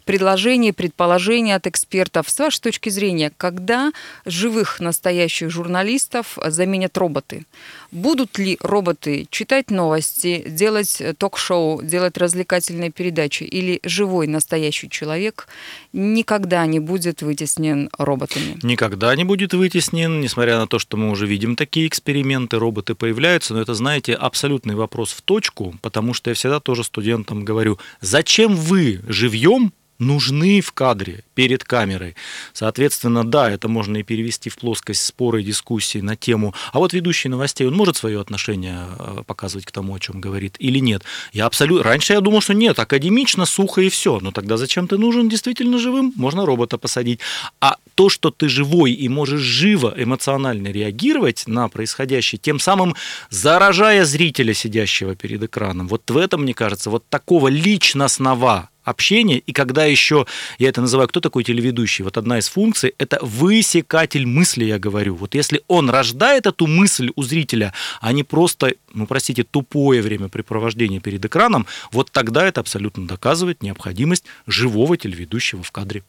предложений, 0.05 0.71
предположений 0.71 1.53
от 1.53 1.67
экспертов. 1.67 2.29
С 2.29 2.39
вашей 2.39 2.61
точки 2.61 2.89
зрения, 2.89 3.31
когда 3.37 3.91
живых 4.25 4.79
настоящих 4.79 5.49
журналистов 5.49 6.37
заменят 6.45 6.97
роботы? 6.97 7.45
Будут 7.91 8.39
ли 8.39 8.57
роботы 8.61 9.27
читать 9.29 9.69
новости, 9.69 10.45
делать 10.47 11.01
ток-шоу, 11.17 11.81
делать 11.83 12.17
развлекательные 12.17 12.89
передачи? 12.89 13.43
Или 13.43 13.81
живой 13.83 14.27
настоящий 14.27 14.89
человек 14.89 15.49
никогда 15.91 16.65
не 16.65 16.79
будет 16.79 17.21
вытеснен 17.21 17.89
роботами? 17.97 18.57
Никогда 18.63 19.13
не 19.15 19.25
будет 19.25 19.53
вытеснен, 19.53 20.21
несмотря 20.21 20.57
на 20.57 20.67
то, 20.67 20.79
что 20.79 20.95
мы 20.95 21.09
уже 21.11 21.27
видим 21.27 21.57
такие 21.57 21.85
эксперименты, 21.85 22.59
роботы 22.59 22.95
появляются, 22.95 23.53
но 23.53 23.61
это, 23.61 23.73
знаете, 23.73 24.13
абсолютный 24.13 24.75
вопрос 24.75 25.11
в 25.11 25.21
точку, 25.21 25.75
потому 25.81 26.13
что 26.13 26.29
я 26.29 26.33
всегда 26.33 26.61
тоже 26.61 26.85
студентам 26.85 27.43
говорю, 27.43 27.77
зачем 27.99 28.55
вы 28.55 29.01
живьем 29.07 29.73
нужны 30.01 30.61
в 30.61 30.73
кадре 30.73 31.23
перед 31.35 31.63
камерой. 31.63 32.15
Соответственно, 32.53 33.23
да, 33.23 33.49
это 33.49 33.67
можно 33.67 33.97
и 33.97 34.03
перевести 34.03 34.49
в 34.49 34.57
плоскость 34.57 35.05
споры, 35.05 35.43
дискуссии 35.43 35.99
на 35.99 36.15
тему, 36.15 36.53
а 36.73 36.79
вот 36.79 36.91
ведущий 36.93 37.29
новостей, 37.29 37.67
он 37.67 37.75
может 37.75 37.97
свое 37.97 38.19
отношение 38.19 38.87
э, 38.97 39.23
показывать 39.25 39.65
к 39.65 39.71
тому, 39.71 39.95
о 39.95 39.99
чем 39.99 40.19
говорит, 40.19 40.55
или 40.59 40.79
нет? 40.79 41.03
Я 41.31 41.45
абсолютно... 41.45 41.83
Раньше 41.83 42.13
я 42.13 42.21
думал, 42.21 42.41
что 42.41 42.53
нет, 42.53 42.79
академично, 42.79 43.45
сухо 43.45 43.81
и 43.81 43.89
все. 43.89 44.19
Но 44.19 44.31
тогда 44.31 44.57
зачем 44.57 44.87
ты 44.87 44.97
нужен 44.97 45.29
действительно 45.29 45.77
живым? 45.77 46.13
Можно 46.15 46.45
робота 46.45 46.77
посадить. 46.77 47.19
А 47.59 47.77
то, 47.95 48.09
что 48.09 48.31
ты 48.31 48.49
живой 48.49 48.93
и 48.93 49.07
можешь 49.07 49.41
живо 49.41 49.93
эмоционально 49.95 50.69
реагировать 50.69 51.43
на 51.45 51.69
происходящее, 51.69 52.39
тем 52.39 52.59
самым 52.59 52.95
заражая 53.29 54.05
зрителя, 54.05 54.53
сидящего 54.53 55.15
перед 55.15 55.43
экраном, 55.43 55.87
вот 55.87 56.09
в 56.09 56.17
этом, 56.17 56.41
мне 56.41 56.55
кажется, 56.55 56.89
вот 56.89 57.07
такого 57.09 57.47
личностного 57.47 58.70
общения, 58.83 59.37
и 59.39 59.51
когда 59.51 59.85
еще, 59.85 60.25
я 60.57 60.69
это 60.69 60.81
называю, 60.81 61.07
кто 61.07 61.19
такой 61.19 61.43
телеведущий? 61.43 62.03
Вот 62.03 62.17
одна 62.17 62.39
из 62.39 62.47
функций– 62.47 62.93
это 62.97 63.19
высекатель 63.21 64.25
мысли, 64.25 64.65
я 64.65 64.79
говорю. 64.79 65.15
Вот 65.15 65.35
если 65.35 65.61
он 65.67 65.89
рождает 65.89 66.45
эту 66.45 66.67
мысль 66.67 67.11
у 67.15 67.23
зрителя, 67.23 67.73
а 67.99 68.11
не 68.13 68.23
просто, 68.23 68.73
ну, 68.93 69.07
простите, 69.07 69.43
тупое 69.43 70.01
времяпрепровождение 70.01 70.99
перед 70.99 71.23
экраном, 71.25 71.67
вот 71.91 72.11
тогда 72.11 72.45
это 72.45 72.61
абсолютно 72.61 73.07
доказывает 73.07 73.63
необходимость 73.63 74.25
живого 74.47 74.97
телеведущего 74.97 75.63
в 75.63 75.71
кадре. 75.71 76.03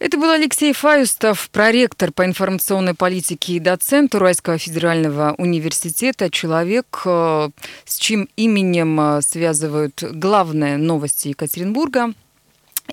Это 0.00 0.16
был 0.16 0.30
Алексей 0.30 0.72
Фаюстов, 0.72 1.50
проректор 1.50 2.10
по 2.10 2.24
информационной 2.24 2.94
политике 2.94 3.52
и 3.52 3.60
доцент 3.60 4.14
Уральского 4.14 4.56
федерального 4.56 5.34
университета, 5.36 6.30
человек, 6.30 7.02
э, 7.04 7.50
с 7.84 7.98
чьим 7.98 8.26
именем 8.34 8.98
э, 8.98 9.20
связывают 9.20 10.02
главные 10.02 10.78
новости 10.78 11.28
Екатеринбурга. 11.28 12.14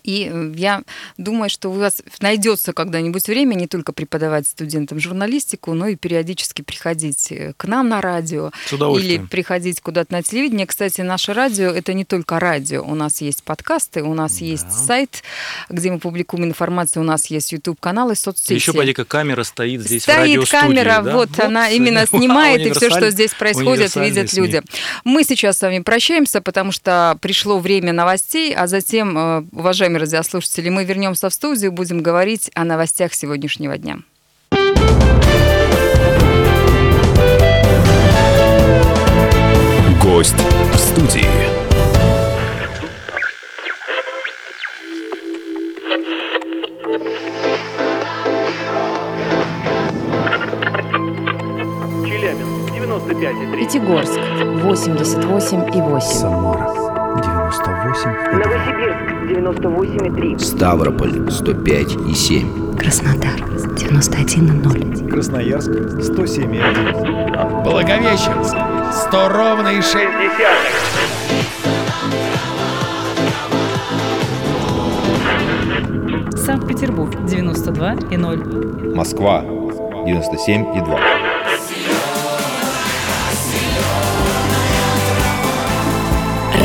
И 0.03 0.29
э, 0.31 0.53
я 0.55 0.83
думаю, 1.17 1.49
что 1.49 1.69
у 1.69 1.73
вас 1.73 2.01
найдется 2.19 2.73
когда-нибудь 2.73 3.27
время 3.27 3.55
не 3.55 3.67
только 3.67 3.93
преподавать 3.93 4.47
студентам 4.47 4.99
журналистику, 4.99 5.73
но 5.73 5.87
и 5.87 5.95
периодически 5.95 6.61
приходить 6.61 7.31
э, 7.31 7.53
к 7.57 7.65
нам 7.65 7.89
на 7.89 8.01
радио 8.01 8.51
или 8.71 9.17
приходить 9.17 9.81
куда-то 9.81 10.13
на 10.13 10.23
телевидение. 10.23 10.67
Кстати, 10.67 11.01
наше 11.01 11.33
радио 11.33 11.69
это 11.69 11.93
не 11.93 12.05
только 12.05 12.39
радио. 12.39 12.83
У 12.83 12.95
нас 12.95 13.21
есть 13.21 13.43
подкасты, 13.43 14.03
у 14.03 14.13
нас 14.13 14.39
да. 14.39 14.45
есть 14.45 14.71
сайт, 14.71 15.23
где 15.69 15.91
мы 15.91 15.99
публикуем 15.99 16.45
информацию, 16.45 17.03
у 17.03 17.05
нас 17.05 17.27
есть 17.27 17.51
YouTube 17.51 17.79
канал 17.79 18.11
и 18.11 18.15
соцсети. 18.15 18.53
Еще 18.53 18.73
поди 18.73 18.93
камера 18.93 19.43
стоит 19.43 19.81
здесь 19.81 20.03
стоит 20.03 20.47
в 20.47 20.51
камера, 20.51 21.01
да? 21.01 21.15
вот, 21.15 21.29
вот 21.29 21.39
она 21.39 21.69
именно 21.71 22.05
снимает, 22.05 22.65
и 22.65 22.71
все, 22.71 22.89
что 22.89 23.09
здесь 23.11 23.33
происходит, 23.33 23.95
видят 23.95 24.29
СМИ. 24.29 24.41
люди. 24.41 24.61
Мы 25.03 25.23
сейчас 25.23 25.57
с 25.57 25.61
вами 25.61 25.79
прощаемся, 25.79 26.41
потому 26.41 26.71
что 26.71 27.17
пришло 27.21 27.59
время 27.59 27.93
новостей, 27.93 28.53
а 28.55 28.67
затем, 28.67 29.17
э, 29.17 29.43
уважаемые 29.51 29.86
уважаемые 29.87 30.01
радиослушатели, 30.01 30.67
мы 30.69 30.83
вернемся 30.83 31.29
в 31.29 31.33
студию, 31.33 31.71
будем 31.71 32.01
говорить 32.01 32.51
о 32.55 32.65
новостях 32.65 33.13
сегодняшнего 33.13 33.77
дня. 33.77 33.99
Гость 40.03 40.35
в 40.73 40.77
студии. 40.77 41.25
Челябинск, 52.05 52.73
95,3. 52.73 53.57
Пятигорск, 53.57 54.19
88,8. 54.65 56.01
Самара, 56.01 56.66
98 57.57 58.09
Новосибирск 58.33 59.01
98,3 59.31 60.39
Ставрополь 60.39 61.31
105 61.31 61.95
и 62.07 62.13
7 62.13 62.77
Краснодар 62.77 63.39
91,0 63.75 65.09
Красноярск 65.09 65.71
107,1 65.71 67.63
Благовещенск 67.63 68.55
100 69.07 69.29
ровно 69.29 69.69
и 69.69 69.81
6 69.81 69.97
Санкт-Петербург 76.45 77.25
92 77.25 77.95
и 78.11 78.17
0 78.17 78.93
Москва 78.95 79.41
97 80.05 80.77
и 80.77 80.81
2 80.81 81.36